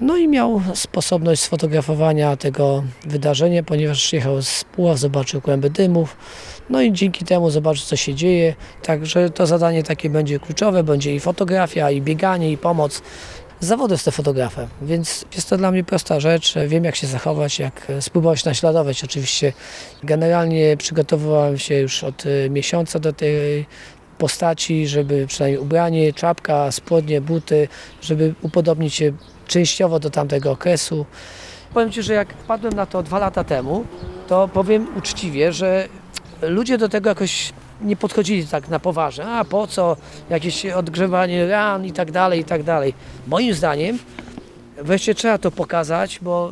No 0.00 0.16
i 0.16 0.28
miał 0.28 0.62
sposobność 0.74 1.42
sfotografowania 1.42 2.36
tego 2.36 2.84
wydarzenia, 3.06 3.62
ponieważ 3.62 4.02
przyjechał 4.02 4.42
z 4.42 4.64
Puław, 4.64 4.98
zobaczył 4.98 5.40
kłęby 5.40 5.70
dymów. 5.70 6.16
No 6.70 6.82
i 6.82 6.92
dzięki 6.92 7.24
temu 7.24 7.50
zobaczył, 7.50 7.86
co 7.86 7.96
się 7.96 8.14
dzieje. 8.14 8.54
Także 8.82 9.30
to 9.30 9.46
zadanie 9.46 9.82
takie 9.82 10.10
będzie 10.10 10.38
kluczowe, 10.38 10.84
będzie 10.84 11.14
i 11.14 11.20
fotografia, 11.20 11.90
i 11.90 12.00
bieganie, 12.00 12.52
i 12.52 12.58
pomoc. 12.58 13.02
Z 13.62 14.04
tym 14.04 14.12
fotografem, 14.12 14.68
więc 14.82 15.24
jest 15.34 15.50
to 15.50 15.56
dla 15.56 15.70
mnie 15.70 15.84
prosta 15.84 16.20
rzecz. 16.20 16.54
Wiem, 16.66 16.84
jak 16.84 16.96
się 16.96 17.06
zachować, 17.06 17.58
jak 17.58 17.90
e, 17.90 18.02
spróbować 18.02 18.44
naśladować. 18.44 19.04
Oczywiście 19.04 19.52
generalnie 20.02 20.76
przygotowywałem 20.76 21.58
się 21.58 21.74
już 21.74 22.04
od 22.04 22.24
e, 22.26 22.50
miesiąca 22.50 22.98
do 22.98 23.12
tej 23.12 23.66
postaci, 24.18 24.86
żeby 24.86 25.26
przynajmniej 25.26 25.62
ubranie, 25.62 26.12
czapka, 26.12 26.72
spodnie, 26.72 27.20
buty, 27.20 27.68
żeby 28.00 28.34
upodobnić 28.42 28.94
się 28.94 29.12
częściowo 29.46 29.98
do 29.98 30.10
tamtego 30.10 30.50
okresu. 30.50 31.06
Powiem 31.74 31.92
Ci, 31.92 32.02
że 32.02 32.14
jak 32.14 32.32
wpadłem 32.32 32.72
na 32.72 32.86
to 32.86 33.02
dwa 33.02 33.18
lata 33.18 33.44
temu, 33.44 33.84
to 34.28 34.48
powiem 34.48 34.86
uczciwie, 34.98 35.52
że 35.52 35.88
ludzie 36.42 36.78
do 36.78 36.88
tego 36.88 37.08
jakoś 37.08 37.52
nie 37.84 37.96
podchodzili 37.96 38.46
tak 38.46 38.68
na 38.68 38.78
poważnie. 38.78 39.24
A 39.26 39.44
po 39.44 39.66
co 39.66 39.96
jakieś 40.30 40.66
odgrzewanie 40.66 41.46
ran 41.48 41.86
i 41.86 41.92
tak 41.92 42.10
dalej, 42.10 42.40
i 42.40 42.44
tak 42.44 42.62
dalej. 42.62 42.94
Moim 43.26 43.54
zdaniem 43.54 43.98
wreszcie 44.82 45.14
trzeba 45.14 45.38
to 45.38 45.50
pokazać, 45.50 46.18
bo 46.22 46.50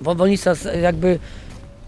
Wąwolnica 0.00 0.54
z- 0.54 0.82
jakby 0.82 1.18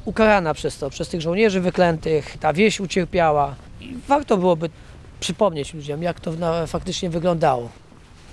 ukarana 0.04 0.54
przez 0.54 0.78
to, 0.78 0.90
przez 0.90 1.08
tych 1.08 1.20
żołnierzy 1.20 1.60
wyklętych, 1.60 2.36
ta 2.40 2.52
wieś 2.52 2.80
ucierpiała. 2.80 3.54
I 3.80 3.94
warto 4.08 4.36
byłoby 4.36 4.70
przypomnieć 5.20 5.74
ludziom, 5.74 6.02
jak 6.02 6.20
to 6.20 6.32
na, 6.32 6.66
faktycznie 6.66 7.10
wyglądało. 7.10 7.68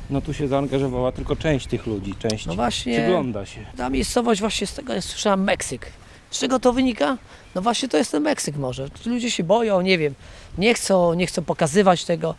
No 0.09 0.21
tu 0.21 0.33
się 0.33 0.47
zaangażowała 0.47 1.11
tylko 1.11 1.35
część 1.35 1.67
tych 1.67 1.87
ludzi, 1.87 2.15
część 2.19 2.45
No 2.45 2.55
właśnie. 2.55 2.93
przygląda 2.93 3.45
się. 3.45 3.59
Ta 3.77 3.89
miejscowość 3.89 4.41
właśnie 4.41 4.67
z 4.67 4.73
tego 4.73 4.93
ja 4.93 5.01
słyszałem 5.01 5.43
Meksyk. 5.43 5.85
Z 6.31 6.39
czego 6.39 6.59
to 6.59 6.73
wynika? 6.73 7.17
No 7.55 7.61
właśnie 7.61 7.89
to 7.89 7.97
jest 7.97 8.11
ten 8.11 8.23
Meksyk 8.23 8.55
może. 8.55 8.87
Ludzie 9.05 9.31
się 9.31 9.43
boją, 9.43 9.81
nie 9.81 9.97
wiem, 9.97 10.15
nie 10.57 10.73
chcą, 10.73 11.13
nie 11.13 11.27
chcą 11.27 11.43
pokazywać 11.43 12.05
tego. 12.05 12.35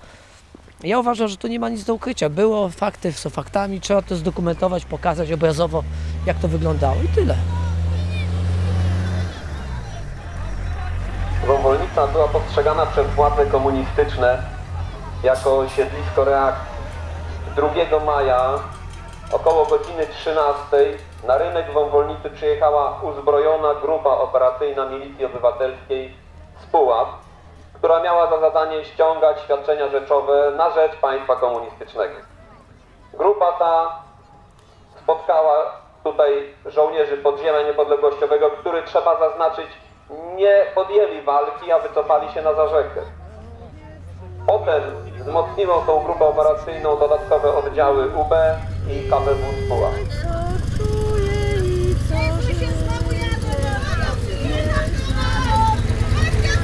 Ja 0.83 0.99
uważam, 0.99 1.29
że 1.29 1.37
tu 1.37 1.49
nie 1.49 1.61
ma 1.61 1.69
nic 1.69 1.85
do 1.85 1.95
ukrycia. 1.95 2.29
Było, 2.29 2.69
fakty 2.69 3.13
są 3.13 3.31
faktami, 3.31 3.81
trzeba 3.81 4.03
to 4.03 4.17
zdokumentować, 4.17 4.85
pokazać 4.85 5.33
obrazowo, 5.33 5.85
jak 6.27 6.39
to 6.39 6.49
wyglądało 6.49 6.97
i 7.05 7.09
tyle. 7.09 7.37
Wąwolnica 11.47 12.07
była 12.07 12.29
postrzegana 12.29 12.87
przez 12.87 13.07
władze 13.07 13.47
komunistyczne 13.47 14.43
jako 15.23 15.69
siedlisko 15.69 16.25
reakcji. 16.25 16.79
2 17.57 18.05
maja 18.05 18.59
około 19.33 19.67
godziny 19.67 20.07
13 20.21 20.59
na 21.25 21.39
rynek 21.39 21.73
Wąwolnicy 21.73 22.31
przyjechała 22.31 23.01
uzbrojona 23.03 23.75
grupa 23.75 24.11
operacyjna 24.11 24.87
Milicji 24.87 25.25
Obywatelskiej 25.25 26.15
z 26.61 26.67
Puław, 26.67 27.09
która 27.75 28.03
miała 28.03 28.31
za 28.31 28.41
zadanie 28.41 28.85
ściągać 28.85 29.41
świadczenia 29.41 29.89
rzeczowe 29.89 30.53
na 30.57 30.71
rzecz 30.71 30.97
państwa 30.97 31.37
komunistycznego. 31.37 32.15
Grupa 33.15 33.53
ta 33.53 34.03
spotkała 35.03 35.73
tutaj 36.05 36.55
żołnierzy 36.67 37.17
podziemia 37.17 37.63
niepodległościowego, 37.63 38.51
który 38.51 38.83
trzeba 38.83 39.19
zaznaczyć 39.19 39.67
nie 40.37 40.65
podjęli 40.75 41.23
walki, 41.23 41.73
a 41.73 41.79
wycofali 41.79 42.33
się 42.33 42.43
na 42.43 42.55
zarzekę. 42.55 43.01
Potem 44.47 44.83
wzmocniło 45.19 45.83
tą 45.87 46.05
grupę 46.05 46.25
operacyjną 46.25 46.99
dodatkowe 46.99 47.55
oddziały 47.55 48.07
UB 48.07 48.35
i 48.91 49.11
KBW 49.11 49.65
z 49.65 49.69
Puław. 49.69 49.95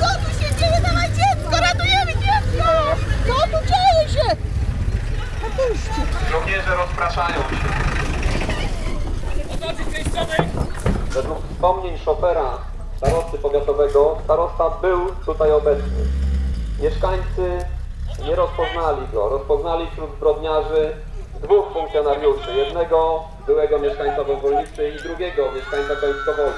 Co 0.01 0.07
tu 0.07 0.45
się 0.45 0.55
dzieje? 0.57 0.81
Dawaj 0.83 1.09
dziecko, 1.09 1.51
ratujemy 1.51 2.13
dziecko! 2.13 3.14
Co 3.27 3.35
tu 3.35 3.67
dzieje 3.67 4.09
się? 4.09 4.37
Opuśćcie. 5.47 6.03
Żołnierze 6.31 6.77
rozpraszają 6.77 7.37
się. 7.37 7.85
Według 11.11 11.39
wspomnień 11.53 11.99
szofera 11.99 12.59
starosty 12.97 13.39
powiatowego, 13.39 14.19
starosta 14.25 14.71
był 14.71 15.07
tutaj 15.27 15.53
obecny. 15.53 16.05
Mieszkańcy 16.83 17.59
nie 18.25 18.37
rozpoznali 18.37 19.09
go. 19.13 19.29
Rozpoznali 19.29 19.91
wśród 19.91 20.17
zbrodniarzy 20.17 20.97
dwóch 21.43 21.73
funkcjonariuszy. 21.73 22.55
Jednego 22.55 23.25
byłego 23.47 23.79
mieszkańca 23.79 24.25
Wąwolnicy 24.25 24.89
i 24.89 25.03
drugiego 25.03 25.53
mieszkańca 25.53 25.97
Końskowoli. 25.97 26.55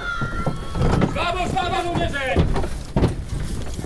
Brawo, 1.15 1.39
brawo, 1.53 1.83
żołnierze! 1.83 2.35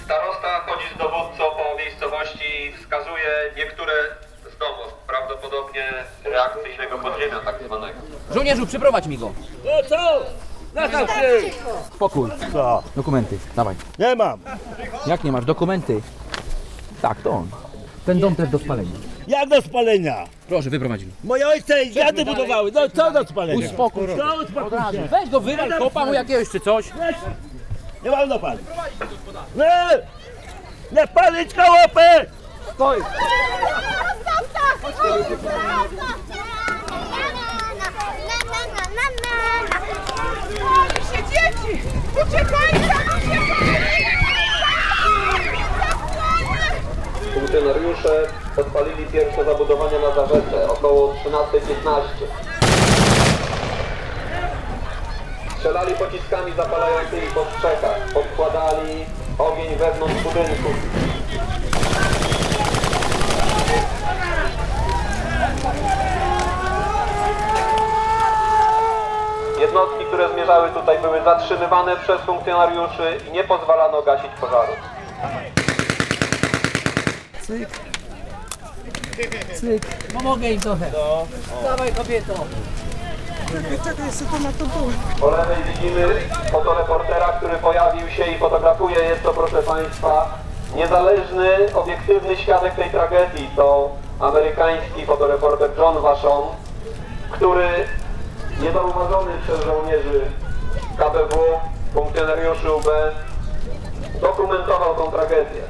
Starosta 0.05 0.61
chodzi 0.67 0.95
z 0.95 0.99
dowódcą 0.99 1.45
po 1.59 1.77
miejscowości 2.11 2.73
wskazuje 2.81 3.29
niektóre 3.57 3.93
z 4.53 4.57
prawda? 4.57 4.85
prawdopodobnie 5.07 5.85
reakcyjnego 6.25 6.99
podziemia 6.99 7.41
tak 7.45 7.63
zwanego. 7.67 7.99
Żołnierzu, 8.35 8.67
przyprowadź 8.67 9.07
mi 9.07 9.19
go. 9.19 9.33
No 9.65 9.71
co? 9.89 10.21
Się! 11.07 11.51
Spokój. 11.95 12.31
Co? 12.53 12.83
Dokumenty, 12.97 13.39
dawaj. 13.57 13.75
Nie 13.99 14.17
mam. 14.17 14.41
Jak 15.07 15.25
nie 15.25 15.33
masz? 15.33 15.45
Dokumenty. 15.45 16.01
Tak, 17.03 17.23
to 17.23 17.31
on. 17.31 17.49
Ten 18.07 18.21
dom 18.21 18.37
też 18.37 18.49
do 18.49 18.59
spalenia. 18.59 18.91
Jak 19.29 19.49
do 19.49 19.63
spalenia? 19.63 20.25
Proszę, 20.49 20.71
wyprowadź 20.71 21.05
mi. 21.05 21.13
Moje 21.25 21.49
ojce 21.49 21.83
i 21.83 21.91
dziady 21.91 22.25
budowały. 22.25 22.73
No 22.73 22.89
co 22.89 23.11
do 23.11 23.25
spalenia? 23.25 23.67
Uspokój 23.67 24.07
się. 24.07 24.17
No 24.17 24.35
uspokój 24.35 24.79
się. 24.93 25.09
Weź 25.11 25.31
go, 25.31 25.41
wywal 25.41 25.79
kopa 25.79 26.07
mu 26.07 26.13
jakiegoś 26.13 26.49
czy 26.49 26.61
coś. 26.61 26.85
Nie 28.05 28.11
wolno 28.11 28.39
palić. 28.39 28.63
Nie! 29.57 30.20
Nie 30.93 31.07
palić 31.07 31.55
kołopy! 31.55 32.31
Stoj! 32.75 32.99
Się 41.11 41.23
dzieci! 41.23 41.83
Uciekajcie! 42.15 42.95
Funkcjonariusze 47.35 48.27
podpalili 48.57 49.07
pierwsze 49.07 49.45
zabudowania 49.45 49.99
na 49.99 50.15
Zawece 50.15 50.71
około 50.71 51.15
13.15. 51.15 52.01
Strzelali 55.57 55.95
pociskami 55.95 56.53
zapalającymi 56.57 57.27
po 57.35 57.45
strzechach, 57.45 57.99
podkładali 58.15 59.05
ogień 59.47 59.77
wewnątrz 59.77 60.23
budynku. 60.23 60.69
Jednostki, 69.61 70.05
które 70.05 70.33
zmierzały 70.33 70.71
tutaj 70.71 70.99
były 70.99 71.23
zatrzymywane 71.25 71.97
przez 71.97 72.21
funkcjonariuszy 72.21 73.19
i 73.29 73.33
nie 73.33 73.45
pozwalano 73.45 74.03
gasić 74.03 74.31
pożaru. 74.41 74.73
Cyk. 77.43 77.69
Cyk. 79.55 79.87
Pomogę 80.15 80.51
im 80.51 80.61
trochę. 80.61 80.91
Dawaj 81.65 81.93
kobieto. 81.93 82.35
Czekaj, 83.51 84.11
to 84.31 84.39
na 84.39 84.53
to. 84.53 84.65
Po 85.21 85.31
lewej 85.31 85.57
widzimy 85.65 86.07
fotoreportera, 86.53 87.29
który 87.29 87.57
pojawił 87.57 88.09
się 88.09 88.25
i 88.25 88.39
fotografuje. 88.39 88.99
Jest 88.99 89.23
to, 89.23 89.33
proszę 89.33 89.63
Państwa, 89.63 90.39
niezależny, 90.75 91.75
obiektywny 91.75 92.37
świadek 92.37 92.75
tej 92.75 92.91
tragedii. 92.91 93.51
To 93.57 93.91
amerykański 94.21 95.07
fotoreporter 95.07 95.71
John 95.79 96.03
Vachon, 96.03 96.43
który 97.31 97.69
niezauważony 98.61 99.31
przez 99.43 99.65
żołnierzy 99.65 100.21
KBW, 100.99 101.39
funkcjonariuszy 101.95 102.73
UB, 102.73 102.87
dokumentował 104.21 104.95
tą 104.95 105.11
tragedię. 105.11 105.63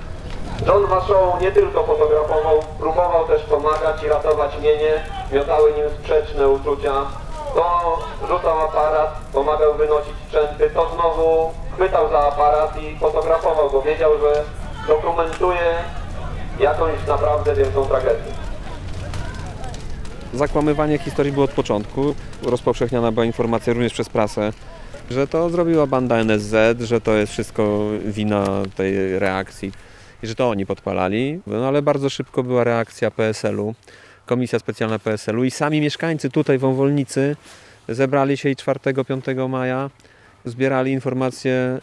John 0.66 0.86
Vachon 0.86 1.40
nie 1.40 1.52
tylko 1.52 1.84
fotografował, 1.84 2.62
próbował 2.78 3.26
też 3.26 3.42
pomagać 3.42 4.02
i 4.02 4.08
ratować 4.08 4.52
mienie, 4.62 5.04
miotały 5.32 5.72
nim 5.72 5.90
sprzeczne 5.90 6.48
uczucia. 6.48 6.92
To 7.54 7.98
rzucał 8.28 8.60
aparat, 8.60 9.20
pomagał 9.32 9.74
wynosić 9.74 10.14
sprzęty, 10.26 10.70
to 10.74 10.90
znowu 10.94 11.50
chwytał 11.74 12.10
za 12.10 12.18
aparat 12.18 12.82
i 12.82 12.98
fotografował 12.98 13.70
go. 13.70 13.82
Wiedział, 13.82 14.10
że 14.20 14.44
dokumentuje 14.88 15.84
jakąś 16.60 17.06
naprawdę 17.08 17.54
wielką 17.54 17.84
tragedię. 17.84 18.32
Zakłamywanie 20.34 20.98
historii 20.98 21.32
było 21.32 21.44
od 21.44 21.50
początku. 21.50 22.14
Rozpowszechniana 22.42 23.12
była 23.12 23.24
informacja 23.24 23.72
również 23.72 23.92
przez 23.92 24.08
prasę, 24.08 24.52
że 25.10 25.26
to 25.26 25.50
zrobiła 25.50 25.86
banda 25.86 26.16
NSZ, 26.16 26.80
że 26.80 27.00
to 27.00 27.12
jest 27.12 27.32
wszystko 27.32 27.78
wina 28.04 28.44
tej 28.76 29.18
reakcji 29.18 29.72
i 30.22 30.26
że 30.26 30.34
to 30.34 30.50
oni 30.50 30.66
podpalali. 30.66 31.40
No 31.46 31.68
ale 31.68 31.82
bardzo 31.82 32.10
szybko 32.10 32.42
była 32.42 32.64
reakcja 32.64 33.10
PSL-u, 33.10 33.74
Komisja 34.30 34.58
Specjalna 34.58 34.98
PSL-u 34.98 35.44
i 35.44 35.50
sami 35.50 35.80
mieszkańcy 35.80 36.30
tutaj 36.30 36.58
w 36.58 36.60
Wąwolnicy 36.60 37.36
zebrali 37.88 38.36
się 38.36 38.50
i 38.50 38.56
4-5 38.56 39.48
maja 39.48 39.90
zbierali 40.44 40.92
informacje 40.92 41.78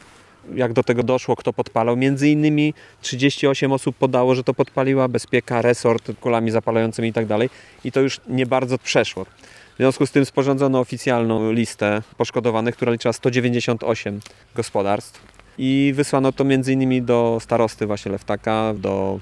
jak 0.56 0.74
do 0.74 0.84
tego 0.84 1.04
doszło, 1.04 1.36
kto 1.36 1.54
podpalał. 1.54 1.98
Między 1.98 2.30
innymi 2.30 2.74
38 3.02 3.72
osób 3.72 3.96
podało, 3.96 4.36
że 4.36 4.44
to 4.44 4.54
podpaliła 4.54 5.08
bezpieka, 5.08 5.62
resort 5.62 6.12
kulami 6.22 6.52
zapalającymi 6.52 7.08
i 7.08 7.14
tak 7.14 7.26
dalej. 7.26 7.50
I 7.84 7.92
to 7.92 8.00
już 8.00 8.22
nie 8.28 8.46
bardzo 8.46 8.78
przeszło. 8.78 9.26
W 9.74 9.78
związku 9.78 10.06
z 10.06 10.12
tym 10.12 10.26
sporządzono 10.26 10.80
oficjalną 10.80 11.52
listę 11.52 12.02
poszkodowanych, 12.18 12.76
która 12.76 12.92
liczyła 12.92 13.14
198 13.14 14.20
gospodarstw. 14.56 15.22
I 15.58 15.94
wysłano 15.96 16.32
to 16.32 16.44
między 16.44 16.74
innymi 16.74 17.02
do 17.02 17.38
starosty 17.42 17.86
właśnie 17.86 18.12
Leftaka, 18.12 18.74
do 18.78 19.20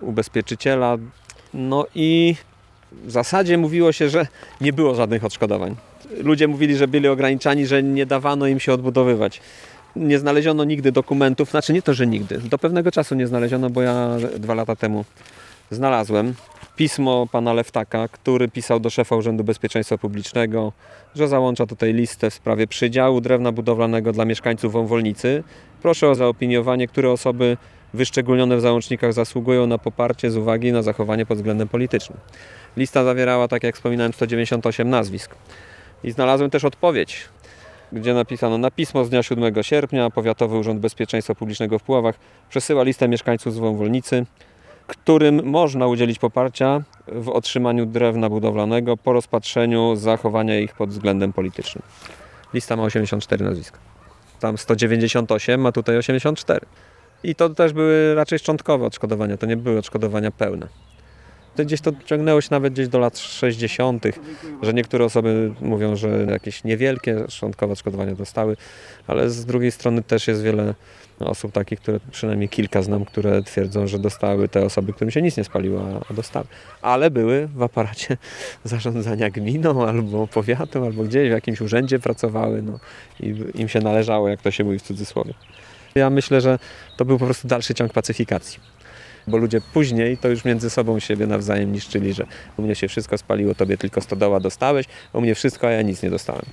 ubezpieczyciela. 0.00 0.96
No 1.54 1.86
i 1.94 2.34
w 2.92 3.10
zasadzie 3.10 3.58
mówiło 3.58 3.92
się, 3.92 4.08
że 4.08 4.26
nie 4.60 4.72
było 4.72 4.94
żadnych 4.94 5.24
odszkodowań. 5.24 5.76
Ludzie 6.16 6.48
mówili, 6.48 6.76
że 6.76 6.88
byli 6.88 7.08
ograniczani, 7.08 7.66
że 7.66 7.82
nie 7.82 8.06
dawano 8.06 8.46
im 8.46 8.60
się 8.60 8.72
odbudowywać. 8.72 9.40
Nie 9.96 10.18
znaleziono 10.18 10.64
nigdy 10.64 10.92
dokumentów, 10.92 11.50
znaczy 11.50 11.72
nie 11.72 11.82
to, 11.82 11.94
że 11.94 12.06
nigdy. 12.06 12.38
Do 12.38 12.58
pewnego 12.58 12.90
czasu 12.90 13.14
nie 13.14 13.26
znaleziono, 13.26 13.70
bo 13.70 13.82
ja 13.82 14.16
dwa 14.38 14.54
lata 14.54 14.76
temu 14.76 15.04
znalazłem 15.70 16.34
pismo 16.78 17.26
pana 17.32 17.52
Leftaka, 17.52 18.08
który 18.08 18.48
pisał 18.48 18.80
do 18.80 18.90
szefa 18.90 19.16
Urzędu 19.16 19.44
Bezpieczeństwa 19.44 19.98
Publicznego, 19.98 20.72
że 21.14 21.28
załącza 21.28 21.66
tutaj 21.66 21.94
listę 21.94 22.30
w 22.30 22.34
sprawie 22.34 22.66
przydziału 22.66 23.20
drewna 23.20 23.52
budowlanego 23.52 24.12
dla 24.12 24.24
mieszkańców 24.24 24.72
Wąwolnicy. 24.72 25.44
Proszę 25.82 26.08
o 26.08 26.14
zaopiniowanie, 26.14 26.88
które 26.88 27.10
osoby 27.10 27.56
wyszczególnione 27.94 28.56
w 28.56 28.60
załącznikach 28.60 29.12
zasługują 29.12 29.66
na 29.66 29.78
poparcie 29.78 30.30
z 30.30 30.36
uwagi 30.36 30.72
na 30.72 30.82
zachowanie 30.82 31.26
pod 31.26 31.38
względem 31.38 31.68
politycznym. 31.68 32.18
Lista 32.78 33.04
zawierała, 33.04 33.48
tak 33.48 33.62
jak 33.62 33.74
wspominałem, 33.74 34.12
198 34.12 34.90
nazwisk. 34.90 35.34
I 36.04 36.10
znalazłem 36.10 36.50
też 36.50 36.64
odpowiedź, 36.64 37.28
gdzie 37.92 38.14
napisano 38.14 38.58
na 38.58 38.70
pismo 38.70 39.04
z 39.04 39.10
dnia 39.10 39.22
7 39.22 39.62
sierpnia 39.62 40.10
Powiatowy 40.10 40.58
Urząd 40.58 40.80
Bezpieczeństwa 40.80 41.34
Publicznego 41.34 41.78
w 41.78 41.82
Puławach 41.82 42.14
przesyła 42.48 42.82
listę 42.82 43.08
mieszkańców 43.08 43.54
z 43.54 43.58
Wąwolnicy, 43.58 44.26
którym 44.86 45.44
można 45.44 45.86
udzielić 45.86 46.18
poparcia 46.18 46.82
w 47.08 47.28
otrzymaniu 47.28 47.86
drewna 47.86 48.28
budowlanego 48.28 48.96
po 48.96 49.12
rozpatrzeniu 49.12 49.96
zachowania 49.96 50.60
ich 50.60 50.74
pod 50.74 50.90
względem 50.90 51.32
politycznym. 51.32 51.82
Lista 52.54 52.76
ma 52.76 52.82
84 52.82 53.44
nazwiska. 53.44 53.78
Tam 54.40 54.58
198, 54.58 55.66
a 55.66 55.72
tutaj 55.72 55.96
84. 55.96 56.66
I 57.22 57.34
to 57.34 57.48
też 57.48 57.72
były 57.72 58.14
raczej 58.14 58.38
szczątkowe 58.38 58.86
odszkodowania, 58.86 59.36
to 59.36 59.46
nie 59.46 59.56
były 59.56 59.78
odszkodowania 59.78 60.30
pełne. 60.30 60.68
To 61.58 61.64
gdzieś 61.64 61.80
to 61.80 61.92
ciągnęło 62.04 62.40
się 62.40 62.48
nawet 62.50 62.72
gdzieś 62.72 62.88
do 62.88 62.98
lat 62.98 63.18
60., 63.18 64.04
że 64.62 64.74
niektóre 64.74 65.04
osoby 65.04 65.54
mówią, 65.60 65.96
że 65.96 66.26
jakieś 66.30 66.64
niewielkie 66.64 67.24
szczątkowe 67.28 67.72
odszkodowania 67.72 68.14
dostały, 68.14 68.56
ale 69.06 69.30
z 69.30 69.44
drugiej 69.44 69.70
strony 69.70 70.02
też 70.02 70.28
jest 70.28 70.42
wiele 70.42 70.74
osób 71.20 71.52
takich, 71.52 71.80
które 71.80 72.00
przynajmniej 72.10 72.48
kilka 72.48 72.82
znam, 72.82 73.04
które 73.04 73.42
twierdzą, 73.42 73.86
że 73.86 73.98
dostały 73.98 74.48
te 74.48 74.64
osoby, 74.64 74.92
którym 74.92 75.10
się 75.10 75.22
nic 75.22 75.36
nie 75.36 75.44
spaliło, 75.44 75.82
a 76.10 76.14
dostały. 76.14 76.46
Ale 76.82 77.10
były 77.10 77.48
w 77.54 77.62
aparacie 77.62 78.16
zarządzania 78.64 79.30
gminą 79.30 79.86
albo 79.86 80.26
powiatem, 80.26 80.82
albo 80.82 81.04
gdzieś 81.04 81.28
w 81.28 81.32
jakimś 81.32 81.60
urzędzie 81.60 81.98
pracowały 81.98 82.62
no, 82.62 82.78
i 83.20 83.34
im 83.54 83.68
się 83.68 83.80
należało, 83.80 84.28
jak 84.28 84.42
to 84.42 84.50
się 84.50 84.64
mówi 84.64 84.78
w 84.78 84.82
cudzysłowie. 84.82 85.34
Ja 85.94 86.10
myślę, 86.10 86.40
że 86.40 86.58
to 86.96 87.04
był 87.04 87.18
po 87.18 87.24
prostu 87.24 87.48
dalszy 87.48 87.74
ciąg 87.74 87.92
pacyfikacji. 87.92 88.77
Bo 89.28 89.36
ludzie 89.36 89.60
później 89.72 90.18
to 90.18 90.28
już 90.28 90.44
między 90.44 90.70
sobą 90.70 91.00
siebie 91.00 91.26
nawzajem 91.26 91.72
niszczyli, 91.72 92.12
że 92.12 92.26
u 92.56 92.62
mnie 92.62 92.74
się 92.74 92.88
wszystko 92.88 93.18
spaliło, 93.18 93.54
tobie 93.54 93.76
tylko 93.76 94.00
stodoła 94.00 94.40
dostałeś, 94.40 94.86
u 95.12 95.20
mnie 95.20 95.34
wszystko, 95.34 95.66
a 95.66 95.70
ja 95.70 95.82
nic 95.82 96.02
nie 96.02 96.10
dostałem. 96.10 96.44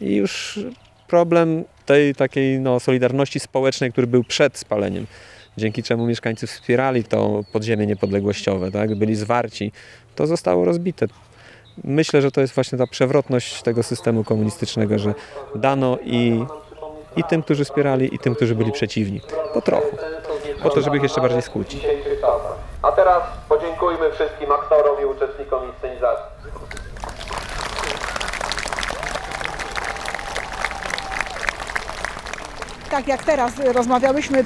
I 0.00 0.14
już 0.14 0.60
problem 1.08 1.64
tej 1.86 2.14
takiej 2.14 2.60
no, 2.60 2.80
solidarności 2.80 3.40
społecznej, 3.40 3.92
który 3.92 4.06
był 4.06 4.24
przed 4.24 4.58
spaleniem, 4.58 5.06
dzięki 5.56 5.82
czemu 5.82 6.06
mieszkańcy 6.06 6.46
wspierali 6.46 7.04
to 7.04 7.44
podziemie 7.52 7.86
niepodległościowe, 7.86 8.70
tak? 8.70 8.94
byli 8.94 9.16
zwarci, 9.16 9.72
to 10.14 10.26
zostało 10.26 10.64
rozbite. 10.64 11.06
Myślę, 11.84 12.22
że 12.22 12.30
to 12.30 12.40
jest 12.40 12.54
właśnie 12.54 12.78
ta 12.78 12.86
przewrotność 12.86 13.62
tego 13.62 13.82
systemu 13.82 14.24
komunistycznego, 14.24 14.98
że 14.98 15.14
dano 15.54 15.98
i, 16.04 16.44
i 17.16 17.24
tym, 17.24 17.42
którzy 17.42 17.64
wspierali, 17.64 18.14
i 18.14 18.18
tym, 18.18 18.34
którzy 18.34 18.54
byli 18.54 18.72
przeciwni. 18.72 19.20
Po 19.54 19.60
trochu. 19.60 19.96
Po 20.62 20.70
to, 20.70 20.80
żeby 20.80 20.96
ich 20.96 21.02
jeszcze 21.02 21.20
bardziej 21.20 21.42
skłócić. 21.42 21.86
A 22.82 22.92
teraz 22.92 23.22
podziękujmy 23.48 24.12
wszystkim 24.12 24.52
aktorom 24.52 24.96
i 25.02 25.04
uczestnikom 25.04 25.68
inscenizacji. 25.68 26.36
Tak 32.90 33.08
jak 33.08 33.24
teraz 33.24 33.52
rozmawiałyśmy 33.58 34.44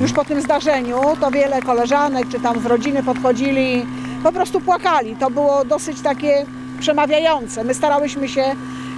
już 0.00 0.12
po 0.12 0.24
tym 0.24 0.40
zdarzeniu, 0.40 1.00
to 1.20 1.30
wiele 1.30 1.62
koleżanek 1.62 2.28
czy 2.32 2.40
tam 2.40 2.60
z 2.60 2.66
rodziny 2.66 3.02
podchodzili 3.02 3.86
po 4.22 4.32
prostu 4.32 4.60
płakali. 4.60 5.16
To 5.16 5.30
było 5.30 5.64
dosyć 5.64 6.02
takie 6.02 6.46
przemawiające. 6.80 7.64
My 7.64 7.74
starałyśmy 7.74 8.28
się 8.28 8.44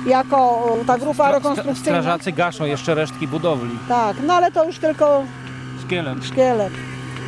jako 0.07 0.67
ta 0.87 0.99
grupa 0.99 1.33
rekonstrukcyjna. 1.33 2.01
Strażacy 2.01 2.33
gaszą 2.33 2.65
jeszcze 2.65 2.95
resztki 2.95 3.29
budowli. 3.29 3.79
Tak, 3.89 4.17
no 4.27 4.35
ale 4.35 4.53
to 4.53 4.65
już 4.65 4.79
tylko 4.79 5.23
Szkielet. 5.93 6.25
szkielet. 6.25 6.73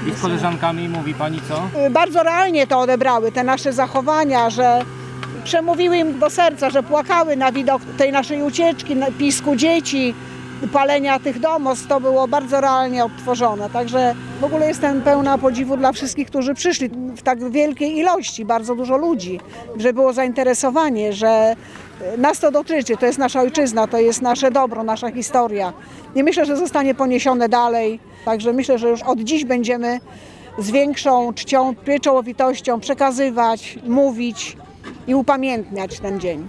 I 0.08 0.10
z 0.18 0.20
koleżankami 0.20 0.88
mówi 0.88 1.14
pani 1.14 1.40
co? 1.48 1.80
Y, 1.86 1.90
Bardzo 1.90 2.22
realnie 2.22 2.66
to 2.66 2.80
odebrały, 2.80 3.32
te 3.32 3.44
nasze 3.44 3.72
zachowania, 3.72 4.50
że 4.50 4.78
przemówiły 5.44 5.96
im 5.98 6.18
do 6.18 6.30
serca, 6.30 6.70
że 6.70 6.82
płakały 6.82 7.36
na 7.36 7.52
widok 7.52 7.82
tej 7.98 8.12
naszej 8.12 8.42
ucieczki, 8.42 8.96
na 8.96 9.06
pisku 9.18 9.56
dzieci, 9.56 10.14
palenia 10.72 11.18
tych 11.18 11.40
domostw. 11.40 11.88
To 11.88 12.00
było 12.00 12.28
bardzo 12.28 12.60
realnie 12.60 13.04
odtworzone. 13.04 13.70
Także 13.70 14.14
w 14.40 14.44
ogóle 14.44 14.66
jestem 14.66 15.02
pełna 15.02 15.38
podziwu 15.38 15.76
dla 15.76 15.92
wszystkich, 15.92 16.28
którzy 16.28 16.54
przyszli 16.54 16.88
w 17.16 17.22
tak 17.22 17.50
wielkiej 17.50 17.98
ilości, 17.98 18.44
bardzo 18.44 18.74
dużo 18.74 18.96
ludzi, 18.96 19.40
że 19.76 19.92
było 19.92 20.12
zainteresowanie, 20.12 21.12
że 21.12 21.56
y, 22.14 22.18
nas 22.18 22.40
to 22.40 22.50
dotyczy, 22.50 22.96
to 22.96 23.06
jest 23.06 23.18
nasza 23.18 23.40
ojczyzna, 23.40 23.86
to 23.86 23.98
jest 23.98 24.22
nasze 24.22 24.50
dobro, 24.50 24.82
nasza 24.82 25.10
historia. 25.10 25.72
I 26.14 26.24
myślę, 26.24 26.46
że 26.46 26.56
zostanie 26.56 26.94
poniesione 26.94 27.48
dalej. 27.48 28.00
Także 28.24 28.52
myślę, 28.52 28.78
że 28.78 28.88
już 28.88 29.02
od 29.02 29.20
dziś 29.20 29.44
będziemy 29.44 30.00
z 30.58 30.70
większą 30.70 31.34
czcią, 31.34 31.74
pieczołowitością 31.74 32.80
przekazywać, 32.80 33.78
mówić 33.86 34.56
i 35.06 35.14
upamiętniać 35.14 36.00
ten 36.00 36.20
dzień. 36.20 36.46